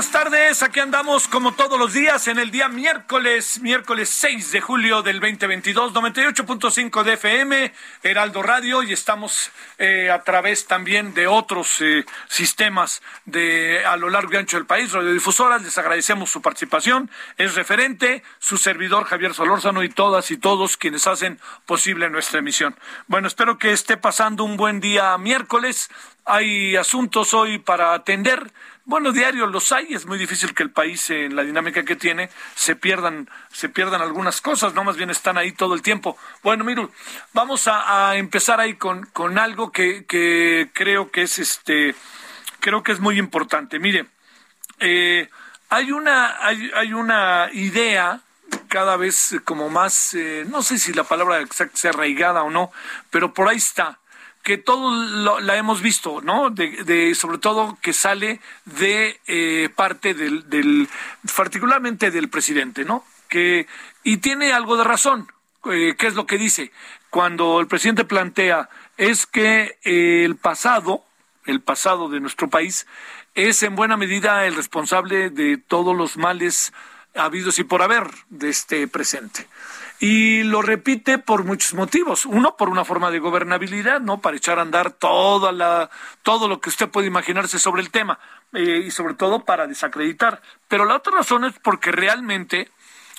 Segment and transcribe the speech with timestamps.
[0.00, 4.62] Buenas tardes, aquí andamos como todos los días en el día miércoles, miércoles 6 de
[4.62, 11.26] julio del 2022, 98.5 de FM, Heraldo Radio y estamos eh, a través también de
[11.26, 16.40] otros eh, sistemas de a lo largo y ancho del país, radiodifusoras, les agradecemos su
[16.40, 22.38] participación, es referente, su servidor Javier Solórzano y todas y todos quienes hacen posible nuestra
[22.38, 22.74] emisión.
[23.06, 25.90] Bueno, espero que esté pasando un buen día miércoles,
[26.30, 28.52] hay asuntos hoy para atender.
[28.84, 32.30] Bueno, diario los hay, es muy difícil que el país en la dinámica que tiene
[32.54, 36.16] se pierdan, se pierdan algunas cosas, no más bien están ahí todo el tiempo.
[36.44, 36.90] Bueno, Miru,
[37.32, 41.96] vamos a, a empezar ahí con, con algo que, que, creo que es este,
[42.60, 43.80] creo que es muy importante.
[43.80, 44.06] Mire,
[44.78, 45.28] eh,
[45.68, 48.20] hay una, hay, hay una idea
[48.68, 52.70] cada vez como más, eh, no sé si la palabra exacta sea arraigada o no,
[53.10, 53.99] pero por ahí está
[54.42, 56.50] que todos la hemos visto, ¿no?
[56.50, 60.88] De, de, sobre todo que sale de eh, parte del, del,
[61.36, 63.04] particularmente del presidente, ¿no?
[63.28, 63.66] Que
[64.02, 65.30] y tiene algo de razón.
[65.70, 66.72] Eh, ¿Qué es lo que dice?
[67.10, 71.04] Cuando el presidente plantea es que eh, el pasado,
[71.44, 72.86] el pasado de nuestro país
[73.34, 76.72] es en buena medida el responsable de todos los males
[77.14, 79.46] habidos y por haber de este presente
[80.02, 82.24] y lo repite por muchos motivos.
[82.24, 84.20] Uno, por una forma de gobernabilidad, ¿no?
[84.20, 85.90] Para echar a andar toda la,
[86.22, 88.18] todo lo que usted puede imaginarse sobre el tema
[88.54, 90.40] eh, y sobre todo para desacreditar.
[90.68, 92.70] Pero la otra razón es porque realmente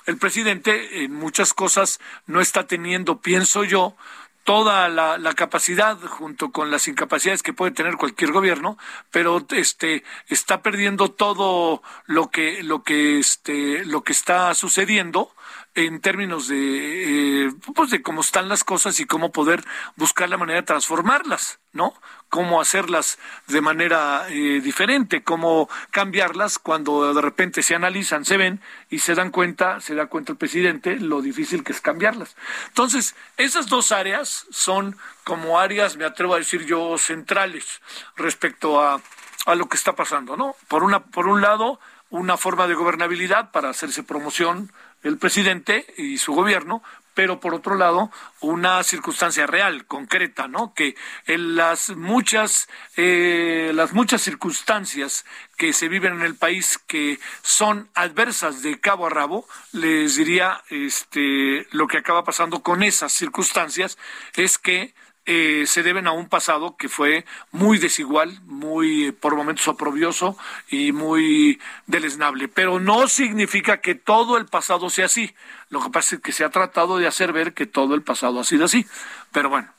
[0.08, 3.96] el presidente en muchas cosas no está teniendo, pienso yo,
[4.44, 8.76] toda la, la, capacidad junto con las incapacidades que puede tener cualquier gobierno,
[9.12, 15.32] pero este está perdiendo todo lo que lo que este lo que está sucediendo
[15.74, 19.64] en términos de, eh, pues de cómo están las cosas y cómo poder
[19.96, 21.94] buscar la manera de transformarlas, ¿no?
[22.28, 28.60] Cómo hacerlas de manera eh, diferente, cómo cambiarlas cuando de repente se analizan, se ven
[28.90, 32.36] y se dan cuenta, se da cuenta el presidente lo difícil que es cambiarlas.
[32.68, 37.82] Entonces, esas dos áreas son como áreas, me atrevo a decir yo, centrales
[38.18, 39.02] respecto a,
[39.46, 40.56] a lo que está pasando, ¿no?
[40.68, 41.80] Por una, por un lado,
[42.10, 44.72] una forma de gobernabilidad para hacerse promoción
[45.04, 50.74] el presidente y su gobierno, pero por otro lado una circunstancia real, concreta, ¿no?
[50.74, 50.96] Que
[51.28, 55.26] en las muchas eh, las muchas circunstancias
[55.58, 60.62] que se viven en el país que son adversas de cabo a rabo, les diría
[60.70, 63.98] este lo que acaba pasando con esas circunstancias
[64.36, 64.94] es que
[65.26, 70.38] eh, se deben a un pasado que fue muy desigual, muy por momentos oprobioso
[70.70, 72.48] y muy deleznable.
[72.48, 75.34] Pero no significa que todo el pasado sea así.
[75.70, 78.40] Lo que pasa es que se ha tratado de hacer ver que todo el pasado
[78.40, 78.86] ha sido así.
[79.32, 79.72] Pero bueno,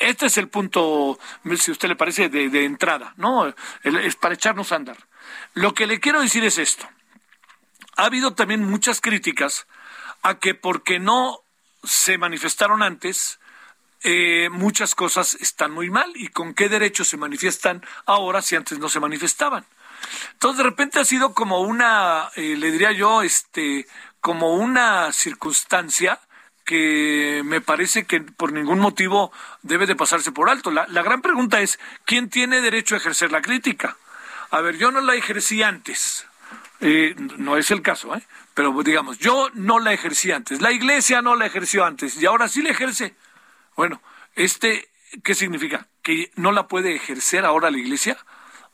[0.00, 1.18] este es el punto,
[1.56, 3.52] si usted le parece, de, de entrada, ¿no?
[3.82, 4.96] Es para echarnos a andar.
[5.54, 6.88] Lo que le quiero decir es esto.
[7.96, 9.66] Ha habido también muchas críticas
[10.22, 11.40] a que porque no
[11.82, 13.38] se manifestaron antes,
[14.02, 18.78] eh, muchas cosas están muy mal y con qué derechos se manifiestan ahora si antes
[18.78, 19.64] no se manifestaban.
[20.32, 23.86] Entonces de repente ha sido como una, eh, le diría yo, este,
[24.20, 26.20] como una circunstancia
[26.64, 30.70] que me parece que por ningún motivo debe de pasarse por alto.
[30.70, 33.96] La, la gran pregunta es, ¿quién tiene derecho a ejercer la crítica?
[34.50, 36.26] A ver, yo no la ejercí antes,
[36.80, 38.22] eh, no es el caso, ¿eh?
[38.54, 42.48] pero digamos, yo no la ejercí antes, la iglesia no la ejerció antes y ahora
[42.48, 43.14] sí la ejerce.
[43.78, 44.02] Bueno,
[44.34, 44.90] este,
[45.22, 45.86] ¿qué significa?
[46.02, 48.18] ¿Que no la puede ejercer ahora la iglesia?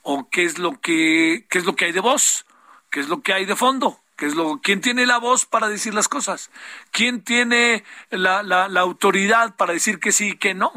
[0.00, 2.46] ¿O qué es lo que, qué es lo que hay de voz?
[2.88, 4.00] ¿Qué es lo que hay de fondo?
[4.16, 6.50] ¿Qué es lo, ¿Quién tiene la voz para decir las cosas?
[6.90, 10.72] ¿Quién tiene la, la, autoridad para decir que sí y que no?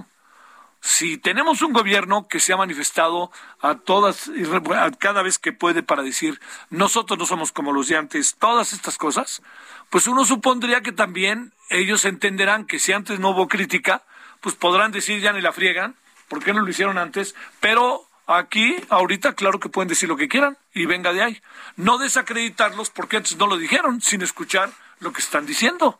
[0.81, 3.31] si tenemos un gobierno que se ha manifestado
[3.61, 4.29] a todas,
[4.75, 6.39] a cada vez que puede para decir
[6.69, 9.41] nosotros no somos como los de antes, todas estas cosas,
[9.89, 14.03] pues uno supondría que también ellos entenderán que si antes no hubo crítica,
[14.41, 15.95] pues podrán decir ya ni la friegan,
[16.27, 17.35] ¿por qué no lo hicieron antes?
[17.59, 21.41] Pero aquí, ahorita, claro que pueden decir lo que quieran y venga de ahí.
[21.75, 25.99] No desacreditarlos porque antes no lo dijeron sin escuchar lo que están diciendo.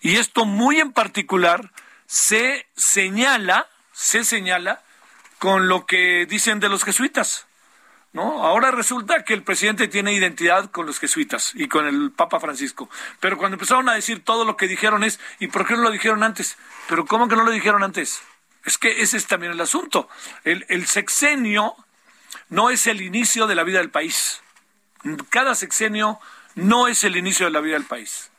[0.00, 1.72] Y esto muy en particular
[2.06, 3.66] se señala
[3.98, 4.80] se señala
[5.40, 7.47] con lo que dicen de los jesuitas.
[8.22, 12.88] Ahora resulta que el presidente tiene identidad con los jesuitas y con el Papa Francisco.
[13.20, 15.90] Pero cuando empezaron a decir todo lo que dijeron es, ¿y por qué no lo
[15.90, 16.56] dijeron antes?
[16.88, 18.22] Pero ¿cómo que no lo dijeron antes?
[18.64, 20.08] Es que ese es también el asunto.
[20.44, 21.76] El sexenio
[22.48, 24.42] no es el inicio de la vida del país.
[25.30, 26.18] Cada sexenio
[26.54, 28.30] no es el inicio de la vida del país.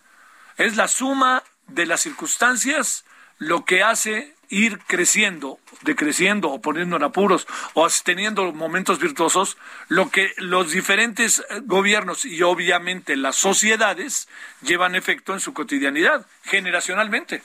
[0.58, 3.06] Es la suma de las circunstancias
[3.38, 9.58] lo que hace ir creciendo, decreciendo o poniendo en apuros o teniendo momentos virtuosos,
[9.88, 14.28] lo que los diferentes eh, gobiernos y obviamente las sociedades
[14.62, 17.42] llevan efecto en su cotidianidad, generacionalmente.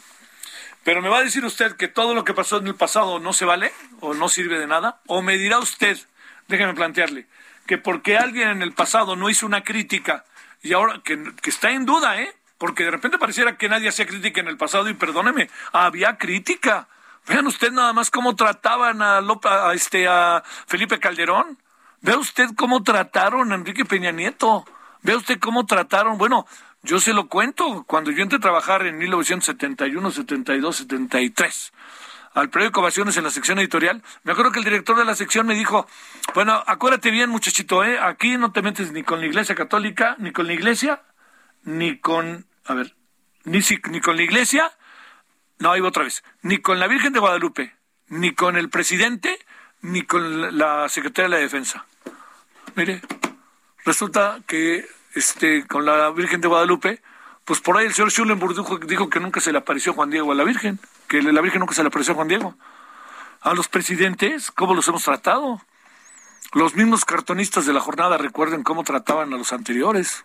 [0.82, 3.32] Pero me va a decir usted que todo lo que pasó en el pasado no
[3.32, 5.98] se vale o no sirve de nada, o me dirá usted,
[6.48, 7.26] déjeme plantearle,
[7.66, 10.24] que porque alguien en el pasado no hizo una crítica
[10.62, 12.34] y ahora que, que está en duda, ¿eh?
[12.58, 16.88] porque de repente pareciera que nadie hacía crítica en el pasado y perdóneme, había crítica.
[17.26, 21.58] Vean usted nada más cómo trataban a, a, este, a Felipe Calderón.
[22.00, 24.64] Vea usted cómo trataron a Enrique Peña Nieto.
[25.02, 26.46] Vea usted cómo trataron, bueno,
[26.82, 31.72] yo se lo cuento, cuando yo entré a trabajar en 1971, 72, 73
[32.34, 35.46] al periódico Ovaciones en la sección editorial, me acuerdo que el director de la sección
[35.46, 35.86] me dijo,
[36.34, 37.98] bueno, acuérdate bien muchachito, ¿eh?
[37.98, 41.02] aquí no te metes ni con la iglesia católica, ni con la iglesia,
[41.62, 42.94] ni con, a ver,
[43.44, 43.60] ni,
[43.90, 44.72] ni con la iglesia,
[45.58, 47.74] no, ahí otra vez, ni con la Virgen de Guadalupe,
[48.08, 49.38] ni con el presidente,
[49.80, 51.86] ni con la secretaria de la Defensa.
[52.74, 53.02] Mire,
[53.84, 57.02] resulta que este, con la Virgen de Guadalupe,
[57.44, 60.32] pues por ahí el señor Schulenburg dijo, dijo, que nunca se le apareció Juan Diego
[60.32, 62.56] a la Virgen, que la Virgen nunca se le apareció a Juan Diego.
[63.40, 65.60] A los presidentes, ¿cómo los hemos tratado?
[66.52, 70.24] Los mismos cartonistas de la jornada recuerden cómo trataban a los anteriores.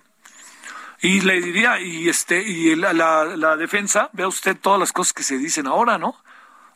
[1.02, 5.24] Y le diría, y este, y la, la, defensa, vea usted todas las cosas que
[5.24, 6.22] se dicen ahora, ¿no?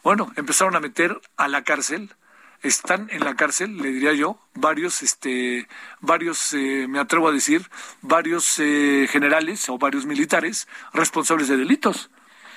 [0.02, 2.10] Bueno, empezaron a meter a la cárcel,
[2.62, 5.68] están en la cárcel, le diría yo, varios, este,
[6.00, 7.70] varios, eh, me atrevo a decir,
[8.02, 12.10] varios eh, generales o varios militares responsables de delitos.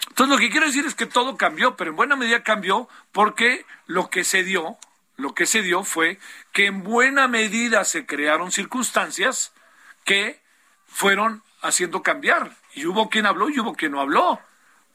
[0.08, 3.66] Entonces lo que quiero decir es que todo cambió, pero en buena medida cambió porque
[3.86, 4.78] lo que se dio,
[5.16, 6.20] lo que se dio fue
[6.52, 9.52] que en buena medida se crearon circunstancias
[10.04, 10.40] que
[10.86, 12.56] fueron haciendo cambiar.
[12.74, 14.40] Y hubo quien habló y hubo quien no habló.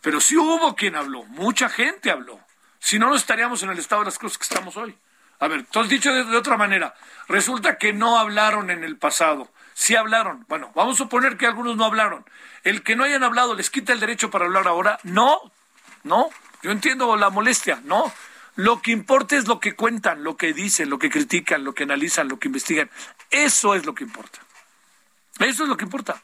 [0.01, 2.39] Pero sí hubo quien habló, mucha gente habló.
[2.79, 4.97] Si no, no estaríamos en el estado de las cosas que estamos hoy.
[5.39, 6.93] A ver, has dicho de, otra manera.
[7.27, 9.51] Resulta que no hablaron en el pasado.
[9.73, 10.45] Sí hablaron.
[10.47, 12.25] Bueno, vamos a suponer que algunos no hablaron.
[12.63, 14.99] El que no hayan hablado les quita el derecho para hablar ahora.
[15.03, 15.51] No,
[16.03, 16.29] no.
[16.61, 17.81] Yo entiendo la molestia.
[17.83, 18.11] No.
[18.55, 21.83] Lo que importa es lo que cuentan, lo que dicen, lo que critican, lo que
[21.83, 22.89] analizan, lo que investigan.
[23.29, 24.39] Eso es lo que importa.
[25.39, 26.21] Eso es lo que importa.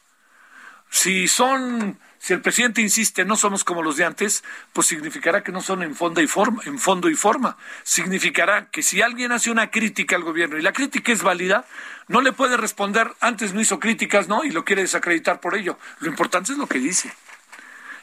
[0.90, 4.42] Si son, si el presidente insiste, no somos como los de antes,
[4.72, 7.56] pues significará que no son en fondo y forma, en fondo y forma.
[7.82, 11.66] Significará que si alguien hace una crítica al gobierno y la crítica es válida,
[12.08, 14.44] no le puede responder antes no hizo críticas, ¿no?
[14.44, 15.78] Y lo quiere desacreditar por ello.
[16.00, 17.12] Lo importante es lo que dice.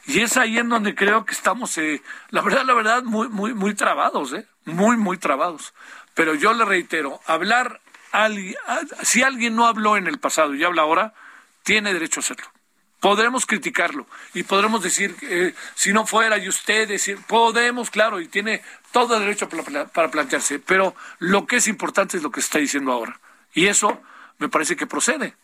[0.06, 2.00] Y es ahí en donde creo que estamos, eh,
[2.30, 4.46] la verdad, la verdad, muy, muy, muy trabados, ¿eh?
[4.64, 5.74] Muy, muy trabados.
[6.14, 7.80] Pero yo le reitero, hablar,
[9.02, 11.14] si alguien no habló en el pasado y habla ahora,
[11.64, 12.46] tiene derecho a hacerlo.
[13.00, 18.28] Podremos criticarlo y podremos decir, eh, si no fuera y usted decir, podemos, claro, y
[18.28, 22.58] tiene todo el derecho para, plantearse, pero lo que es importante es lo que está
[22.58, 23.20] diciendo ahora.
[23.52, 24.00] Y eso
[24.38, 25.36] me parece que procede.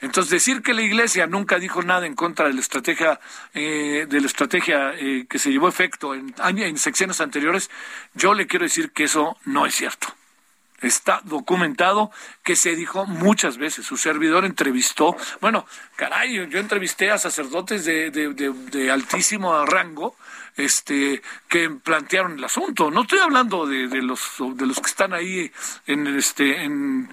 [0.00, 3.20] Entonces, decir que la Iglesia nunca dijo nada en contra de la estrategia,
[3.54, 7.70] eh, de la estrategia eh, que se llevó a efecto en, en secciones anteriores,
[8.14, 10.17] yo le quiero decir que eso no es cierto.
[10.80, 12.10] Está documentado
[12.44, 13.84] que se dijo muchas veces.
[13.84, 15.66] Su servidor entrevistó, bueno,
[15.96, 20.14] caray, yo entrevisté a sacerdotes de, de, de, altísimo rango
[20.58, 22.90] este que plantearon el asunto.
[22.90, 24.20] No estoy hablando de, de, los
[24.54, 25.50] de los que están ahí
[25.86, 27.08] en este en,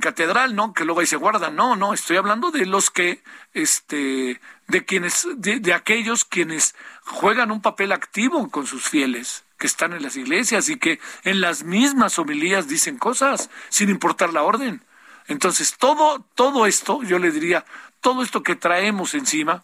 [0.00, 0.72] catedral, ¿no?
[0.72, 1.54] Que luego ahí se guardan.
[1.56, 3.22] No, no, estoy hablando de los que
[3.54, 6.74] este de quienes de, de aquellos quienes
[7.04, 11.40] juegan un papel activo con sus fieles que están en las iglesias y que en
[11.40, 14.82] las mismas homilías dicen cosas sin importar la orden.
[15.28, 17.64] Entonces, todo, todo esto, yo le diría,
[18.00, 19.62] todo esto que traemos encima,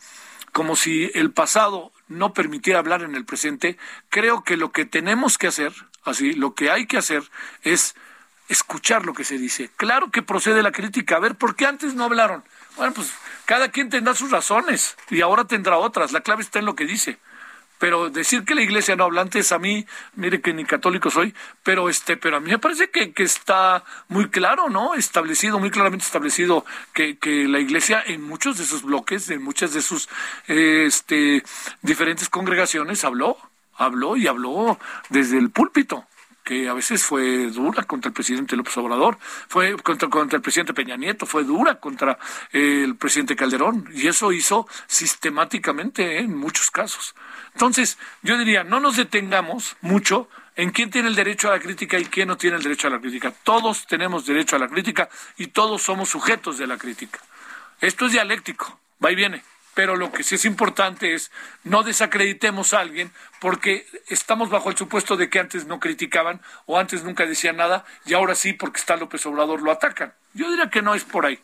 [0.52, 3.78] como si el pasado no permitiera hablar en el presente,
[4.10, 5.72] creo que lo que tenemos que hacer,
[6.04, 7.22] así, lo que hay que hacer
[7.62, 7.94] es
[8.48, 9.70] escuchar lo que se dice.
[9.76, 11.16] Claro que procede la crítica.
[11.16, 12.44] A ver, ¿por qué antes no hablaron?
[12.76, 13.12] Bueno, pues
[13.46, 16.12] cada quien tendrá sus razones y ahora tendrá otras.
[16.12, 17.18] La clave está en lo que dice
[17.82, 19.84] pero decir que la iglesia no habla antes a mí,
[20.14, 21.34] mire que ni católico soy,
[21.64, 24.94] pero este, pero a mí me parece que, que está muy claro, ¿no?
[24.94, 29.72] Establecido, muy claramente establecido que, que la iglesia en muchos de sus bloques, en muchas
[29.72, 30.08] de sus
[30.46, 31.42] este
[31.80, 33.36] diferentes congregaciones habló,
[33.74, 36.06] habló y habló desde el púlpito
[36.44, 39.18] que a veces fue dura contra el presidente López Obrador,
[39.48, 42.18] fue contra, contra el presidente Peña Nieto, fue dura contra
[42.52, 47.14] el presidente Calderón, y eso hizo sistemáticamente en muchos casos.
[47.52, 51.98] Entonces, yo diría, no nos detengamos mucho en quién tiene el derecho a la crítica
[51.98, 53.32] y quién no tiene el derecho a la crítica.
[53.42, 57.20] Todos tenemos derecho a la crítica y todos somos sujetos de la crítica.
[57.80, 59.42] Esto es dialéctico, va y viene.
[59.74, 61.30] Pero lo que sí es importante es
[61.64, 63.10] no desacreditemos a alguien
[63.40, 67.84] porque estamos bajo el supuesto de que antes no criticaban o antes nunca decían nada
[68.04, 70.12] y ahora sí porque está López Obrador lo atacan.
[70.34, 71.38] Yo diría que no es por ahí.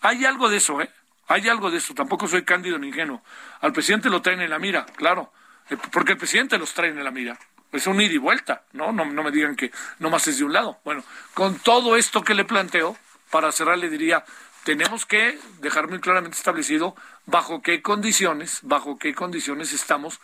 [0.00, 0.90] Hay algo de eso, ¿eh?
[1.28, 3.22] Hay algo de eso, tampoco soy cándido ni ingenuo.
[3.60, 5.32] Al presidente lo traen en la mira, claro,
[5.70, 7.38] eh, porque el presidente los trae en la mira.
[7.72, 8.92] Es un ida y vuelta, ¿no?
[8.92, 9.04] ¿no?
[9.04, 10.78] No me digan que nomás es de un lado.
[10.84, 11.02] Bueno,
[11.34, 12.96] con todo esto que le planteo,
[13.30, 14.24] para cerrar le diría,
[14.66, 20.18] tenemos que dejar muy claramente establecido bajo qué condiciones, bajo qué condiciones estamos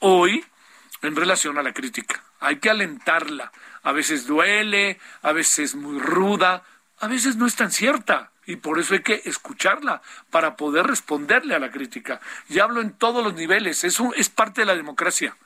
[0.00, 0.44] hoy
[1.02, 2.20] en relación a la crítica.
[2.40, 3.52] Hay que alentarla.
[3.84, 6.64] A veces duele, a veces es muy ruda,
[6.98, 11.54] a veces no es tan cierta y por eso hay que escucharla para poder responderle
[11.54, 12.20] a la crítica.
[12.48, 15.36] Y hablo en todos los niveles, es, es parte de la democracia.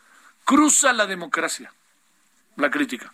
[0.47, 1.71] Cruza la democracia,
[2.57, 3.12] la crítica.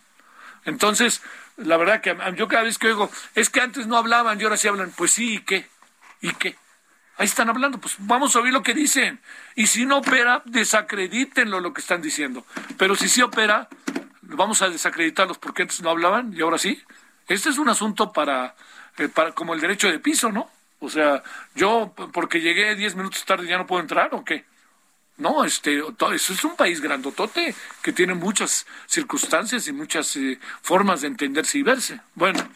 [0.65, 1.21] Entonces,
[1.57, 4.57] la verdad que yo cada vez que oigo, es que antes no hablaban y ahora
[4.57, 5.67] sí hablan, pues sí, ¿y qué?
[6.21, 6.55] ¿Y qué?
[7.17, 9.21] Ahí están hablando, pues vamos a oír lo que dicen.
[9.55, 12.45] Y si no opera, desacredítenlo lo que están diciendo.
[12.77, 13.69] Pero si sí opera,
[14.21, 16.83] vamos a desacreditarlos porque antes no hablaban y ahora sí.
[17.27, 18.55] Este es un asunto para
[18.97, 20.49] eh, para, como el derecho de piso, ¿no?
[20.79, 24.45] O sea, yo porque llegué diez minutos tarde ya no puedo entrar o qué.
[25.17, 31.01] No, este, eso es un país grandotote que tiene muchas circunstancias y muchas eh, formas
[31.01, 32.01] de entenderse y verse.
[32.15, 32.49] Bueno,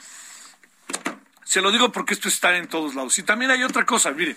[1.46, 3.18] se lo digo porque esto está en todos lados.
[3.18, 4.36] Y también hay otra cosa, mire.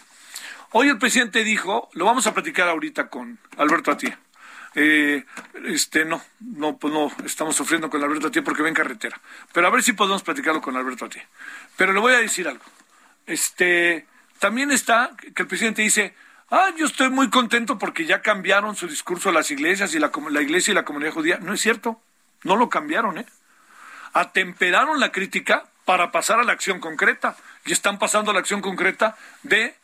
[0.70, 4.18] Hoy el presidente dijo, lo vamos a platicar ahorita con Alberto Atía.
[4.74, 5.24] Eh,
[5.66, 9.20] este, no, no, pues no, estamos sufriendo con Alberto Atía porque ve en carretera.
[9.52, 11.28] Pero a ver si podemos platicarlo con Alberto Atía.
[11.76, 12.64] Pero le voy a decir algo.
[13.26, 14.06] Este,
[14.38, 16.14] también está que el presidente dice,
[16.52, 20.12] ah, yo estoy muy contento porque ya cambiaron su discurso a las iglesias y la,
[20.30, 21.38] la iglesia y la comunidad judía.
[21.38, 22.00] No es cierto,
[22.44, 23.26] no lo cambiaron, ¿eh?
[24.12, 28.60] Atemperaron la crítica para pasar a la acción concreta y están pasando a la acción
[28.60, 29.74] concreta de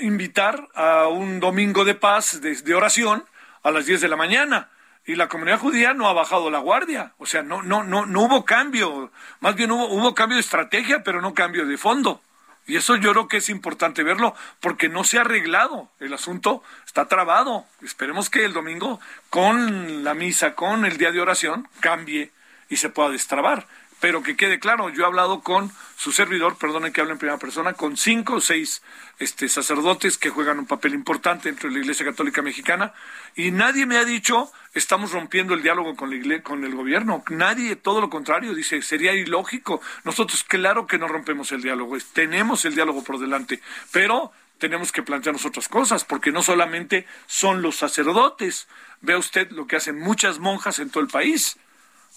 [0.00, 3.24] invitar a un domingo de paz, de oración,
[3.62, 4.68] a las 10 de la mañana.
[5.06, 7.12] Y la comunidad judía no ha bajado la guardia.
[7.18, 9.10] O sea, no, no, no, no hubo cambio.
[9.40, 12.22] Más bien hubo, hubo cambio de estrategia, pero no cambio de fondo.
[12.66, 15.90] Y eso yo creo que es importante verlo porque no se ha arreglado.
[16.00, 17.66] El asunto está trabado.
[17.82, 22.32] Esperemos que el domingo, con la misa, con el día de oración, cambie
[22.70, 23.66] y se pueda destrabar
[24.04, 27.38] pero que quede claro, yo he hablado con su servidor, perdone que hable en primera
[27.38, 28.82] persona, con cinco o seis
[29.18, 32.92] este, sacerdotes que juegan un papel importante dentro de la Iglesia Católica Mexicana
[33.34, 37.22] y nadie me ha dicho estamos rompiendo el diálogo con, la con el gobierno.
[37.30, 39.80] Nadie, todo lo contrario, dice, sería ilógico.
[40.04, 43.60] Nosotros claro que no rompemos el diálogo, tenemos el diálogo por delante,
[43.92, 48.68] pero tenemos que plantearnos otras cosas, porque no solamente son los sacerdotes,
[49.00, 51.58] vea usted lo que hacen muchas monjas en todo el país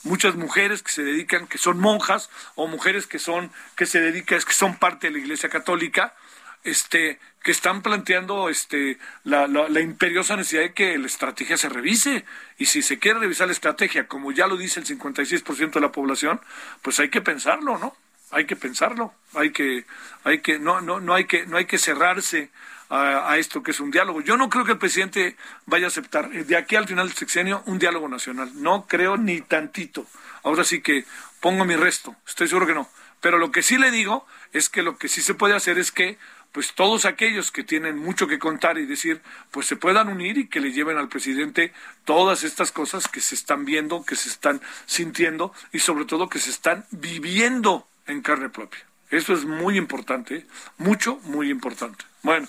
[0.04, 4.40] muchas mujeres que se dedican, que son monjas o mujeres que son que se dedican,
[4.42, 6.16] que son parte de la Iglesia Católica,
[6.64, 12.26] este, que están planteando este, la, la, imperiosa necesidad de que la estrategia se revise.
[12.58, 15.94] Y si se quiere revisar la estrategia, como ya lo dice el 56% de la
[15.94, 16.42] población,
[16.82, 17.96] pues hay que pensarlo, ¿no?
[18.32, 19.86] Hay que pensarlo, hay que,
[20.26, 22.50] hay que, no, no, no hay que, no hay que cerrarse
[22.90, 24.20] a, esto que es un diálogo.
[24.20, 25.38] Yo no creo que el presidente
[25.68, 28.52] vaya a aceptar de aquí al final del sexenio un diálogo nacional.
[28.56, 30.06] No creo ni tantito.
[30.44, 31.06] Ahora sí que
[31.40, 32.14] pongo mi resto.
[32.28, 32.90] Estoy seguro que no.
[33.22, 35.92] Pero lo que sí le digo es que lo que sí se puede hacer es
[35.92, 36.18] que
[36.52, 40.48] pues todos aquellos que tienen mucho que contar y decir, pues se puedan unir y
[40.48, 41.74] que le lleven al presidente
[42.06, 46.40] todas estas cosas que se están viendo, que se están sintiendo y sobre todo que
[46.40, 48.80] se están viviendo en carne propia.
[49.10, 50.46] Eso es muy importante,
[50.78, 52.04] mucho, muy importante.
[52.24, 52.48] Bueno,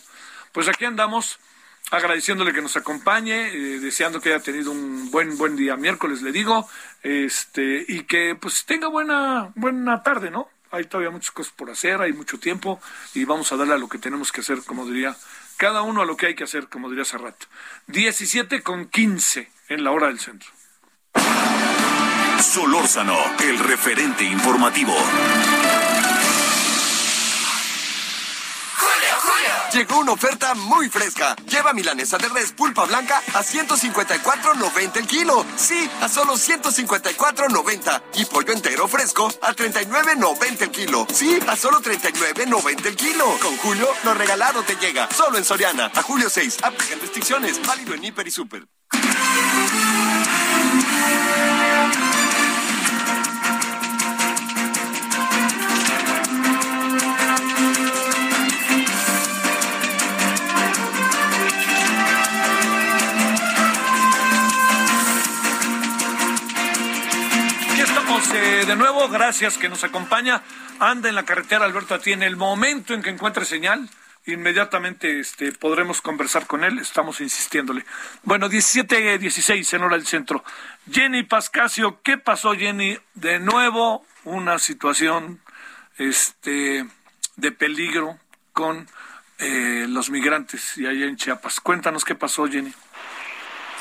[0.52, 1.38] pues aquí andamos
[1.90, 6.32] agradeciéndole que nos acompañe, eh, deseando que haya tenido un buen buen día miércoles, le
[6.32, 6.68] digo,
[7.02, 10.48] este y que pues tenga buena buena tarde, ¿no?
[10.70, 12.80] Hay todavía muchas cosas por hacer, hay mucho tiempo
[13.14, 15.16] y vamos a darle a lo que tenemos que hacer, como diría
[15.56, 17.46] cada uno a lo que hay que hacer, como diría rato.
[17.88, 20.48] 17 con 15 en la hora del centro.
[22.40, 24.94] Solórzano, el referente informativo.
[29.72, 31.36] Llegó una oferta muy fresca.
[31.46, 35.44] Lleva milanesa de res pulpa blanca a 154.90 el kilo.
[35.56, 38.02] Sí, a solo 154.90.
[38.14, 41.06] Y pollo entero fresco a 39.90 el kilo.
[41.12, 43.26] Sí, a solo 39.90 el kilo.
[43.42, 45.08] Con Julio, lo regalado te llega.
[45.14, 45.90] Solo en Soriana.
[45.94, 46.58] A julio 6.
[46.62, 47.60] Aplican restricciones.
[47.66, 48.66] Válido en Hiper y Super.
[68.66, 70.42] De nuevo, gracias que nos acompaña.
[70.80, 72.12] Anda en la carretera Alberto Ati.
[72.12, 73.88] En el momento en que encuentre señal,
[74.26, 76.80] inmediatamente este, podremos conversar con él.
[76.80, 77.84] Estamos insistiéndole.
[78.24, 80.42] Bueno, 17, 16 en hora del centro.
[80.90, 82.98] Jenny Pascasio, ¿qué pasó, Jenny?
[83.14, 85.40] De nuevo, una situación
[85.96, 86.84] este,
[87.36, 88.18] de peligro
[88.52, 88.88] con
[89.38, 91.60] eh, los migrantes y allá en Chiapas.
[91.60, 92.74] Cuéntanos qué pasó, Jenny.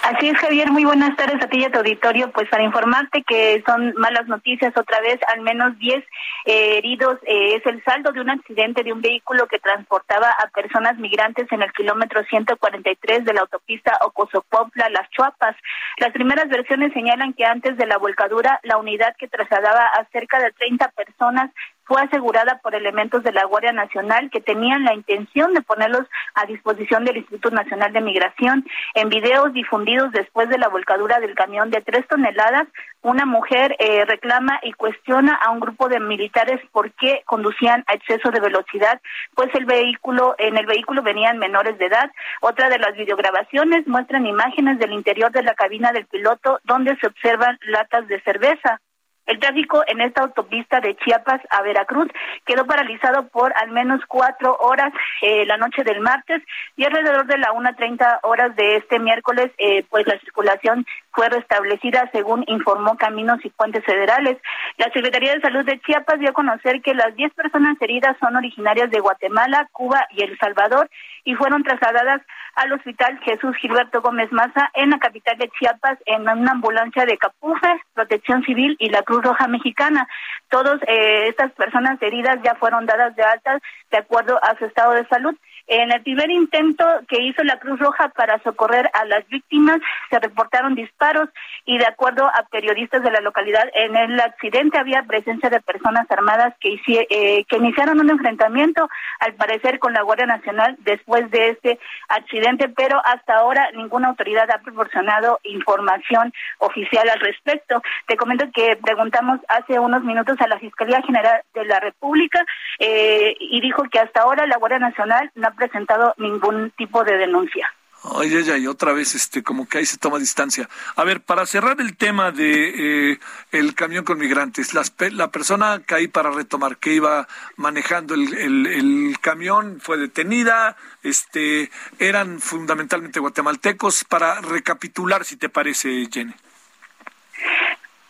[0.08, 0.72] Así es, Javier.
[0.72, 2.32] Muy buenas tardes a ti y a tu auditorio.
[2.32, 5.98] Pues para informarte que son malas noticias otra vez, al menos 10
[6.46, 7.20] eh, heridos.
[7.24, 11.52] Eh, es el saldo de un accidente de un vehículo que transportaba a personas migrantes
[11.52, 15.58] en el kilómetro 143 de la autopista Ocosopopla, Las Chuapas.
[15.98, 20.40] Las primeras versiones señalan que antes de la volcadura, la unidad que trasladaba a cerca
[20.40, 21.52] de 30 personas
[21.88, 26.46] fue asegurada por elementos de la Guardia Nacional que tenían la intención de ponerlos a
[26.46, 28.66] disposición del Instituto Nacional de Migración.
[28.94, 32.68] En videos difundidos después de la volcadura del camión de tres toneladas,
[33.02, 37.94] una mujer eh, reclama y cuestiona a un grupo de militares por qué conducían a
[37.94, 39.00] exceso de velocidad,
[39.34, 42.12] pues el vehículo, en el vehículo venían menores de edad.
[42.42, 47.08] Otra de las videograbaciones muestran imágenes del interior de la cabina del piloto donde se
[47.08, 48.82] observan latas de cerveza.
[49.28, 52.08] El tráfico en esta autopista de Chiapas a Veracruz
[52.46, 56.42] quedó paralizado por al menos cuatro horas eh, la noche del martes
[56.78, 60.86] y alrededor de la 1.30 horas de este miércoles, eh, pues la circulación
[61.18, 64.38] fue restablecida según informó Caminos y Puentes Federales.
[64.78, 68.36] La Secretaría de Salud de Chiapas dio a conocer que las 10 personas heridas son
[68.36, 70.88] originarias de Guatemala, Cuba y El Salvador
[71.24, 72.22] y fueron trasladadas
[72.54, 77.18] al Hospital Jesús Gilberto Gómez Maza en la capital de Chiapas en una ambulancia de
[77.18, 80.08] Capufe, Protección Civil y la Cruz Roja Mexicana.
[80.50, 84.94] Todas eh, estas personas heridas ya fueron dadas de alta de acuerdo a su estado
[84.94, 85.36] de salud.
[85.68, 90.18] En el primer intento que hizo la Cruz Roja para socorrer a las víctimas, se
[90.20, 91.30] reportaron disparos
[91.66, 96.10] y de acuerdo a periodistas de la localidad, en el accidente había presencia de personas
[96.10, 101.50] armadas que, eh, que iniciaron un enfrentamiento, al parecer con la Guardia Nacional después de
[101.50, 107.82] este accidente, pero hasta ahora ninguna autoridad ha proporcionado información oficial al respecto.
[108.08, 112.46] Te comento que preguntamos hace unos minutos a la Fiscalía General de la República
[112.80, 117.70] eh, y dijo que hasta ahora la Guardia Nacional no presentado ningún tipo de denuncia.
[118.04, 120.70] Ay, ay, ay, otra vez, este, como que ahí se toma distancia.
[120.96, 123.20] A ver, para cerrar el tema de eh,
[123.52, 128.68] el camión con migrantes, las, la persona que ahí para retomar, que iba manejando el,
[128.68, 134.04] el, camión, fue detenida, este, eran fundamentalmente guatemaltecos.
[134.06, 136.34] Para recapitular, si te parece, Jenny.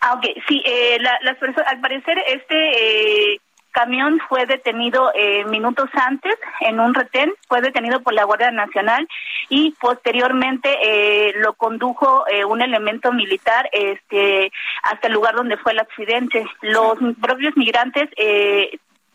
[0.01, 3.41] Ah, ok, sí, eh, las personas, al parecer, este eh,
[3.77, 9.07] camión fue detenido eh, minutos antes en un retén, fue detenido por la Guardia Nacional
[9.49, 15.73] y posteriormente eh, lo condujo eh, un elemento militar este hasta el lugar donde fue
[15.73, 16.43] el accidente.
[16.61, 18.09] Los propios migrantes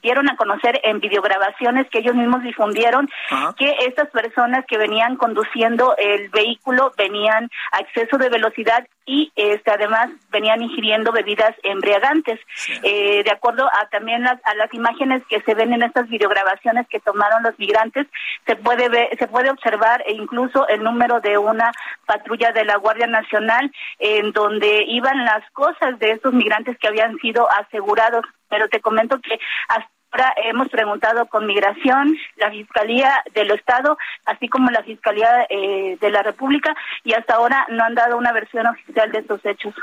[0.03, 3.09] dieron a conocer en videograbaciones que ellos mismos difundieron
[3.57, 9.71] que estas personas que venían conduciendo el vehículo venían a exceso de velocidad y este
[9.71, 12.39] además venían ingiriendo bebidas embriagantes.
[12.83, 16.87] Eh, de acuerdo a también las, a las imágenes que se ven en estas videograbaciones
[16.89, 18.07] que tomaron los migrantes,
[18.47, 21.73] se puede ver, se puede observar e incluso el número de una
[22.07, 27.17] patrulla de la Guardia Nacional en donde iban las cosas de estos migrantes que habían
[27.19, 28.25] sido asegurados.
[28.53, 34.47] Pero te comento que hasta Ahora hemos preguntado con Migración, la Fiscalía del Estado, así
[34.47, 38.67] como la Fiscalía eh, de la República, y hasta ahora no han dado una versión
[38.67, 39.75] oficial de estos hechos.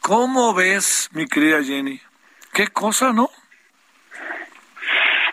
[0.00, 2.00] ¿Cómo ves, mi querida Jenny?
[2.52, 3.28] ¿Qué cosa, no?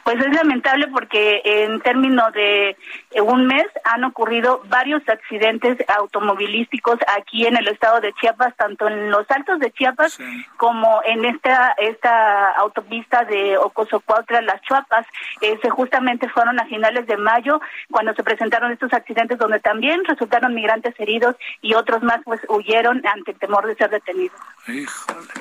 [0.04, 2.76] Pues es lamentable porque en términos de
[3.22, 9.10] un mes han ocurrido varios accidentes automovilísticos aquí en el estado de Chiapas, tanto en
[9.10, 10.18] los altos de Chiapas
[10.58, 15.06] como en esta esta autopista de Ocosocuautla, Las Chuapas.
[15.39, 20.54] se justamente fueron a finales de mayo cuando se presentaron estos accidentes donde también resultaron
[20.54, 24.39] migrantes heridos y otros más pues huyeron ante el temor de ser detenidos.
[24.68, 25.34] Híjole.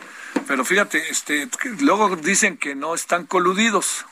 [0.46, 1.48] Pero fíjate, este,
[1.80, 4.06] luego dicen que no están coludidos.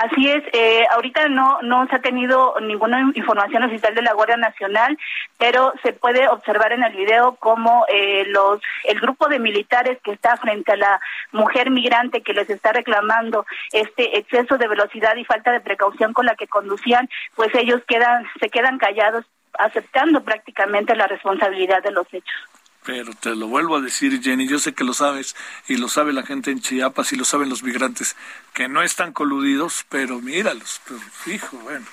[0.00, 4.38] Así es, eh, ahorita no, no se ha tenido ninguna información oficial de la Guardia
[4.38, 4.96] Nacional,
[5.36, 10.12] pero se puede observar en el video cómo eh, los, el grupo de militares que
[10.12, 11.00] está frente a la
[11.32, 16.24] mujer migrante que les está reclamando este exceso de velocidad y falta de precaución con
[16.24, 19.26] la que conducían, pues ellos quedan, se quedan callados,
[19.58, 22.49] aceptando prácticamente la responsabilidad de los hechos.
[22.84, 25.36] Pero te lo vuelvo a decir, Jenny, yo sé que lo sabes
[25.68, 28.16] y lo sabe la gente en Chiapas y lo saben los migrantes,
[28.54, 31.86] que no están coludidos, pero míralos, pero fijo, bueno.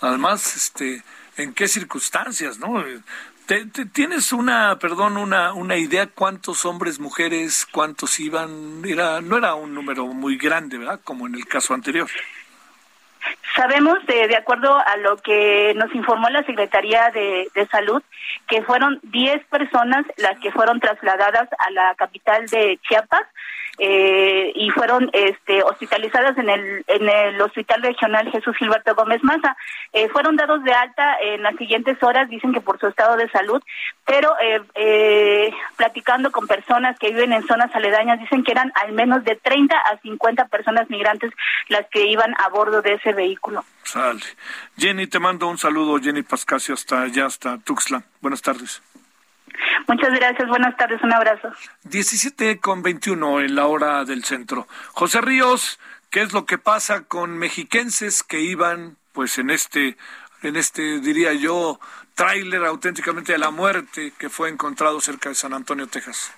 [0.00, 1.02] Además, este,
[1.36, 2.82] ¿en qué circunstancias, no?
[3.46, 8.82] ¿Te, tienes una, perdón, una, una idea cuántos hombres, mujeres, cuántos iban?
[8.86, 11.00] Era, no era un número muy grande, ¿verdad?
[11.04, 12.08] Como en el caso anterior.
[13.56, 18.02] Sabemos, de, de acuerdo a lo que nos informó la Secretaría de, Salud,
[18.48, 23.22] que fueron 10 personas las que fueron trasladadas a la capital de Chiapas
[23.78, 29.56] eh, y fueron este, hospitalizadas en el, en el Hospital Regional Jesús Gilberto Gómez Maza.
[29.92, 33.30] Eh, fueron dados de alta en las siguientes horas, dicen que por su estado de
[33.30, 33.62] salud,
[34.04, 34.34] pero
[34.74, 39.36] eh, platicando con personas que viven en zonas aledañas, dicen que eran al menos de
[39.36, 41.32] 30 a 50 personas migrantes
[41.68, 43.64] las que iban a bordo de ese vehículo.
[43.84, 44.20] Sale.
[44.76, 48.04] Jenny, te mando un saludo, Jenny Pascasio, hasta allá, hasta Tuxtla.
[48.20, 48.82] Buenas tardes.
[49.86, 51.50] Muchas gracias, buenas tardes, un abrazo.
[51.84, 54.66] 17 con 21 en la hora del centro.
[54.92, 55.78] José Ríos,
[56.10, 59.96] ¿qué es lo que pasa con mexiquenses que iban pues en este
[60.42, 61.78] en este diría yo
[62.14, 66.32] tráiler auténticamente de la muerte que fue encontrado cerca de San Antonio, Texas?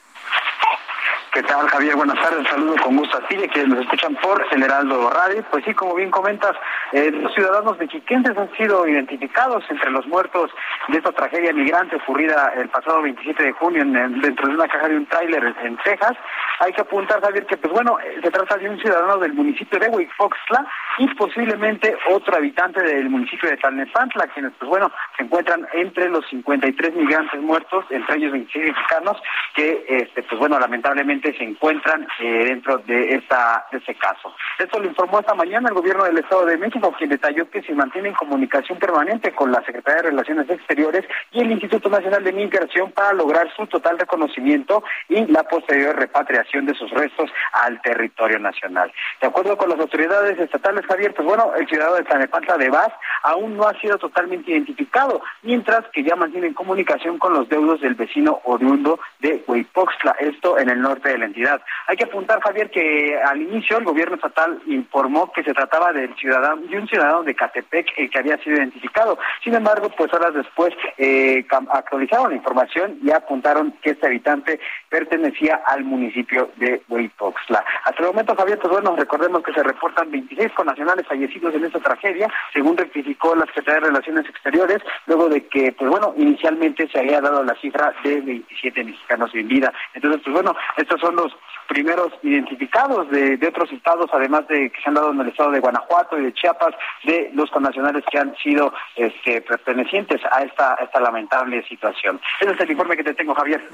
[1.34, 1.96] ¿Qué tal, Javier?
[1.96, 2.46] Buenas tardes.
[2.46, 5.44] Saludo con gusto a ti y a quienes nos escuchan por el Heraldo Radio.
[5.50, 6.54] Pues sí, como bien comentas,
[6.92, 10.52] eh, los ciudadanos mexiquenses han sido identificados entre los muertos
[10.86, 14.86] de esta tragedia migrante ocurrida el pasado 27 de junio en, dentro de una caja
[14.86, 16.12] de un tráiler en Texas.
[16.60, 19.80] Hay que apuntar, Javier, que pues bueno, eh, se trata de un ciudadano del municipio
[19.80, 20.64] de Huifoxtla
[20.98, 26.24] y posiblemente otro habitante del municipio de Talnepantla, quienes pues bueno, se encuentran entre los
[26.28, 29.20] 53 migrantes muertos, entre ellos 26 mexicanos,
[29.56, 34.34] que este pues bueno, lamentablemente se encuentran eh, dentro de esta de ese caso.
[34.58, 37.72] Esto lo informó esta mañana el gobierno del Estado de México, quien detalló que se
[37.72, 42.32] mantiene en comunicación permanente con la Secretaría de Relaciones Exteriores y el Instituto Nacional de
[42.32, 48.38] Migración para lograr su total reconocimiento y la posterior repatriación de sus restos al territorio
[48.38, 48.92] nacional.
[49.20, 52.92] De acuerdo con las autoridades estatales, Javier, pues bueno, el ciudadano de Tanepantla de Vaz
[53.22, 57.94] aún no ha sido totalmente identificado, mientras que ya mantienen comunicación con los deudos del
[57.94, 61.60] vecino oriundo de Huipoxtla, esto en el norte de la entidad.
[61.86, 66.14] Hay que apuntar, Javier, que al inicio el gobierno estatal informó que se trataba del
[66.16, 69.18] ciudadano, de un ciudadano de Catepec eh, que había sido identificado.
[69.42, 75.62] Sin embargo, pues horas después eh, actualizaron la información y apuntaron que este habitante pertenecía
[75.66, 77.64] al municipio de Huipoxtla.
[77.84, 81.80] Hasta el momento, Javier, pues bueno, recordemos que se reportan 26 connacionales fallecidos en esta
[81.80, 86.98] tragedia, según rectificó la Secretaría de Relaciones Exteriores, luego de que, pues bueno, inicialmente se
[86.98, 89.72] había dado la cifra de 27 mexicanos sin vida.
[89.94, 91.32] Entonces, pues bueno, estos son los
[91.68, 95.60] primeros identificados de, otros estados, además de que se han dado en el estado de
[95.60, 101.00] Guanajuato y de Chiapas, de los connacionales que han sido este, pertenecientes a esta, esta
[101.00, 102.20] lamentable situación.
[102.40, 103.68] Ese es el informe que te tengo, Javier.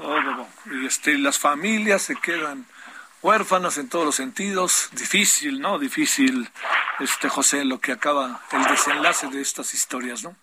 [0.85, 2.65] Este, las familias se quedan
[3.21, 4.89] huérfanas en todos los sentidos.
[4.93, 5.79] Difícil, ¿no?
[5.79, 6.49] Difícil,
[6.99, 10.35] este José, lo que acaba el desenlace de estas historias, ¿no?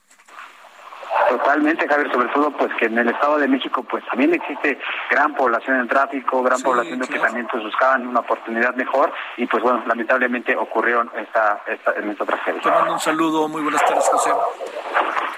[1.28, 4.78] Totalmente, Javier, sobre todo pues que en el Estado de México pues también existe
[5.10, 9.62] gran población en tráfico, gran población que también pues buscaban una oportunidad mejor y pues
[9.62, 12.60] bueno, lamentablemente ocurrió esta, esta, en esta tragedia.
[12.60, 14.30] Te mando un saludo, muy buenas tardes, José.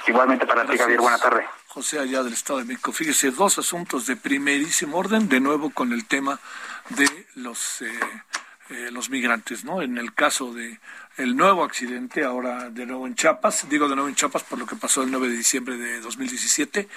[0.07, 1.47] Igualmente para ti, Javier, buenas tardes.
[1.69, 2.93] José, allá del Estado de México.
[2.93, 6.41] Fíjese, dos asuntos de primerísimo orden, de nuevo con el tema
[6.89, 8.01] de los, eh,
[8.71, 9.81] eh, los migrantes, ¿no?
[9.81, 10.81] En el caso de
[11.17, 14.67] el nuevo accidente, ahora de nuevo en Chiapas, digo de nuevo en Chiapas por lo
[14.67, 16.89] que pasó el 9 de diciembre de 2017,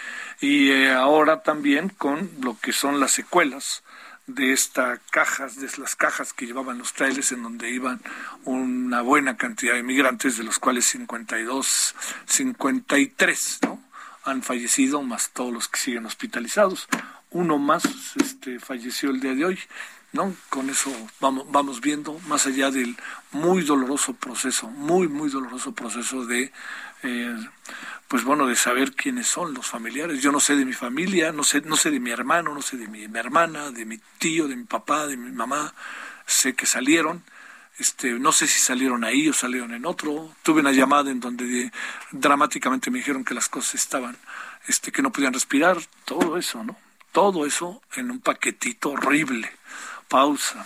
[0.42, 3.84] y eh, ahora también con lo que son las secuelas
[4.28, 8.02] de estas cajas, de las cajas que llevaban los trailers en donde iban
[8.46, 11.96] una buena cantidad de migrantes, de los cuales 52,
[12.26, 13.82] 53, ¿no?
[14.24, 16.88] han fallecido, más todos los que siguen hospitalizados.
[17.34, 17.84] Uno más
[18.16, 19.60] este, falleció el día de hoy.
[20.14, 20.36] ¿no?
[20.50, 22.96] Con eso vamos, vamos viendo, más allá del
[23.32, 26.54] muy doloroso proceso, muy, muy doloroso proceso de,
[27.02, 27.36] eh,
[28.08, 30.22] pues bueno, de saber quiénes son los familiares.
[30.22, 32.78] Yo no sé de mi familia, no sé, no sé de mi hermano, no sé
[32.78, 35.74] de mi, mi hermana, de mi tío, de mi papá, de mi mamá.
[36.28, 37.24] Sé que salieron,
[37.80, 40.32] este, no sé si salieron ahí o salieron en otro.
[40.44, 41.72] Tuve una llamada en donde
[42.12, 44.16] dramáticamente me dijeron que las cosas estaban,
[44.68, 46.78] este, que no podían respirar, todo eso, ¿no?
[47.14, 49.48] Todo eso en un paquetito horrible.
[50.08, 50.66] Pausa.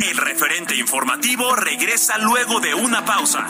[0.00, 3.48] El referente informativo regresa luego de una pausa.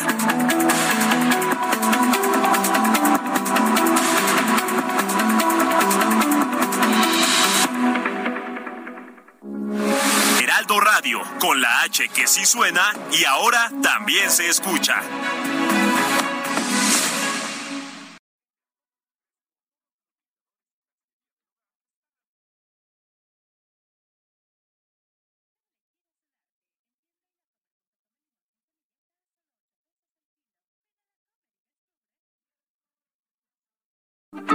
[10.40, 15.02] Heraldo Radio, con la H que sí suena y ahora también se escucha.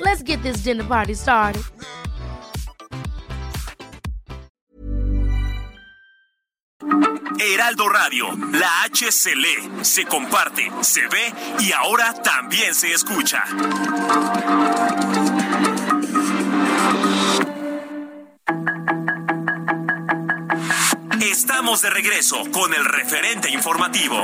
[0.00, 1.62] Let's get this dinner party started.
[7.38, 13.44] Heraldo Radio, la H se lee, se comparte, se ve y ahora también se escucha.
[21.20, 24.22] Estamos de regreso con el referente informativo.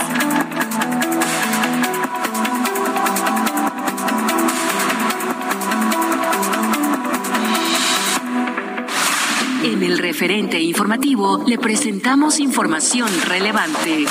[9.88, 14.04] El referente informativo le presentamos información relevante.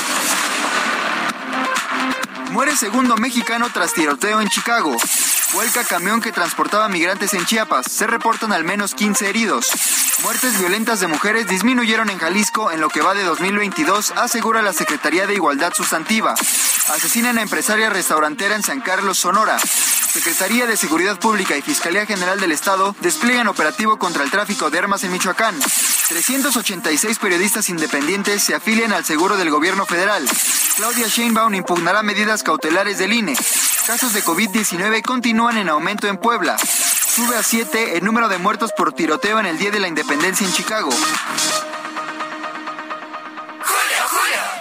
[2.50, 4.96] Muere segundo mexicano tras tiroteo en Chicago.
[5.54, 7.86] Vuelca camión que transportaba migrantes en Chiapas.
[7.92, 9.70] Se reportan al menos 15 heridos.
[10.24, 14.72] Muertes violentas de mujeres disminuyeron en Jalisco en lo que va de 2022, asegura la
[14.72, 16.34] Secretaría de Igualdad Sustantiva.
[16.90, 19.58] Asesinan a empresaria restaurantera en San Carlos, Sonora.
[19.58, 24.78] Secretaría de Seguridad Pública y Fiscalía General del Estado despliegan operativo contra el tráfico de
[24.78, 25.54] armas en Michoacán.
[26.08, 30.26] 386 periodistas independientes se afilian al seguro del gobierno federal.
[30.76, 33.36] Claudia Sheinbaum impugnará medidas cautelares del INE.
[33.86, 36.56] Casos de COVID-19 continúan en aumento en Puebla.
[36.58, 40.46] Sube a 7 el número de muertos por tiroteo en el Día de la Independencia
[40.46, 40.90] en Chicago.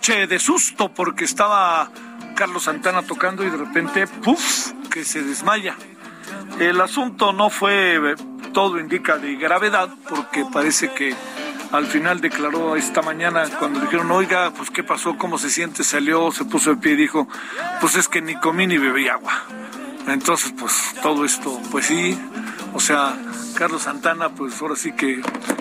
[0.00, 1.90] De susto porque estaba
[2.34, 5.76] Carlos Santana tocando y de repente, ¡puf!, que se desmaya.
[6.58, 8.14] El asunto no fue, eh,
[8.52, 11.14] todo indica, de gravedad porque parece que
[11.70, 16.32] al final declaró esta mañana cuando dijeron, oiga, pues qué pasó, cómo se siente, salió,
[16.32, 17.28] se puso de pie y dijo,
[17.80, 19.44] pues es que ni comí ni bebí agua.
[20.08, 22.18] Entonces, pues todo esto, pues sí,
[22.72, 23.16] o sea,
[23.54, 25.20] Carlos Santana, pues ahora sí que,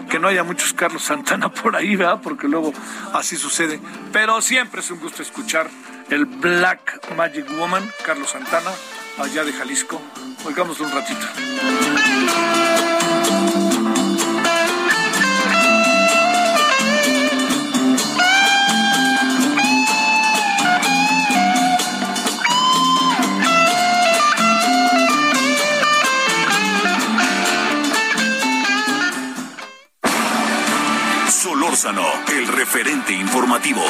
[0.10, 2.22] que no haya muchos Carlos Santana por ahí, ¿verdad?
[2.22, 2.74] Porque luego
[3.14, 3.80] así sucede.
[4.12, 5.70] Pero siempre es un gusto escuchar
[6.10, 8.72] el Black Magic Woman, Carlos Santana,
[9.18, 10.02] allá de Jalisco.
[10.46, 11.26] Oigámoslo un ratito.
[31.80, 33.82] Solórzano, el referente informativo.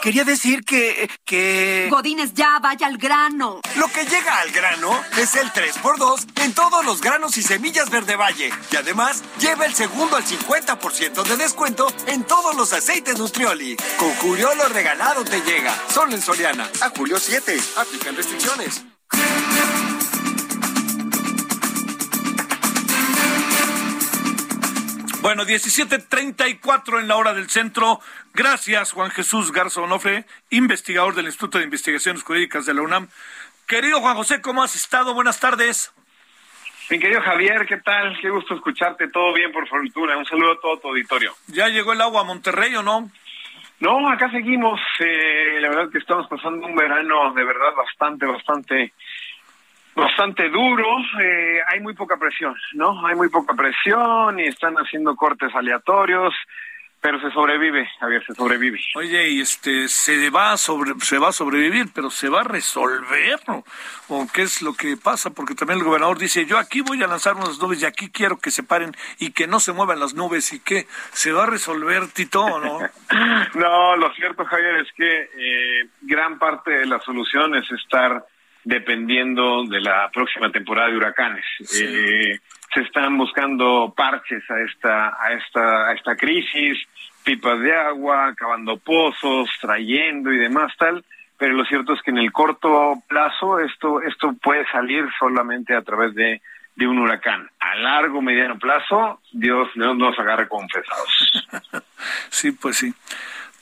[0.00, 1.88] Quería decir que, que...
[1.90, 3.62] Godines, ya vaya al grano.
[3.76, 8.14] Lo que llega al grano es el 3x2 en todos los granos y semillas Verde
[8.14, 8.50] Valle.
[8.70, 13.76] Y además, lleva el segundo al 50% de descuento en todos los aceites Nutrioli.
[13.98, 15.74] Con Julio lo regalado te llega.
[15.92, 16.70] Solo en Soriana.
[16.80, 17.58] A julio 7.
[17.76, 18.84] Aplican restricciones.
[25.22, 28.00] Bueno, 17.34 en la hora del centro.
[28.32, 33.08] Gracias, Juan Jesús Garza Onofre, investigador del Instituto de Investigaciones Jurídicas de la UNAM.
[33.66, 35.12] Querido Juan José, ¿cómo has estado?
[35.12, 35.92] Buenas tardes.
[36.88, 38.18] Mi querido Javier, ¿qué tal?
[38.20, 39.08] Qué gusto escucharte.
[39.08, 40.16] Todo bien, por fortuna.
[40.16, 41.34] Un saludo a todo tu auditorio.
[41.48, 43.10] ¿Ya llegó el agua a Monterrey o no?
[43.80, 44.80] No, acá seguimos.
[45.00, 48.94] Eh, la verdad que estamos pasando un verano de verdad bastante, bastante,
[49.94, 50.86] bastante duro.
[51.20, 53.06] Eh, hay muy poca presión, ¿no?
[53.06, 56.34] Hay muy poca presión y están haciendo cortes aleatorios.
[57.02, 58.78] Pero se sobrevive, Javier, se sobrevive.
[58.94, 62.44] Oye, y este, se va a sobre, se va a sobrevivir, pero se va a
[62.44, 63.64] resolver, ¿no?
[64.08, 65.30] ¿O qué es lo que pasa?
[65.30, 68.36] Porque también el gobernador dice, yo aquí voy a lanzar unas nubes y aquí quiero
[68.36, 71.46] que se paren y que no se muevan las nubes y que se va a
[71.46, 72.80] resolver, Tito, ¿o ¿no?
[73.54, 78.26] no, lo cierto, Javier, es que eh, gran parte de la solución es estar
[78.70, 81.44] dependiendo de la próxima temporada de huracanes.
[81.74, 82.38] Eh,
[82.72, 86.78] se están buscando parches a esta, a esta, a esta crisis,
[87.24, 91.04] pipas de agua, cavando pozos, trayendo y demás tal,
[91.36, 95.82] pero lo cierto es que en el corto plazo esto, esto puede salir solamente a
[95.82, 96.40] través de,
[96.76, 97.50] de un huracán.
[97.58, 101.48] A largo, mediano plazo, Dios, Dios nos agarre confesados.
[102.30, 102.94] sí, pues sí.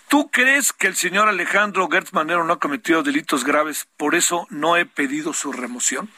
[0.09, 4.47] ¿Tú crees que el señor Alejandro Gertz Manero no ha cometido delitos graves, por eso
[4.51, 6.09] no he pedido su remoción?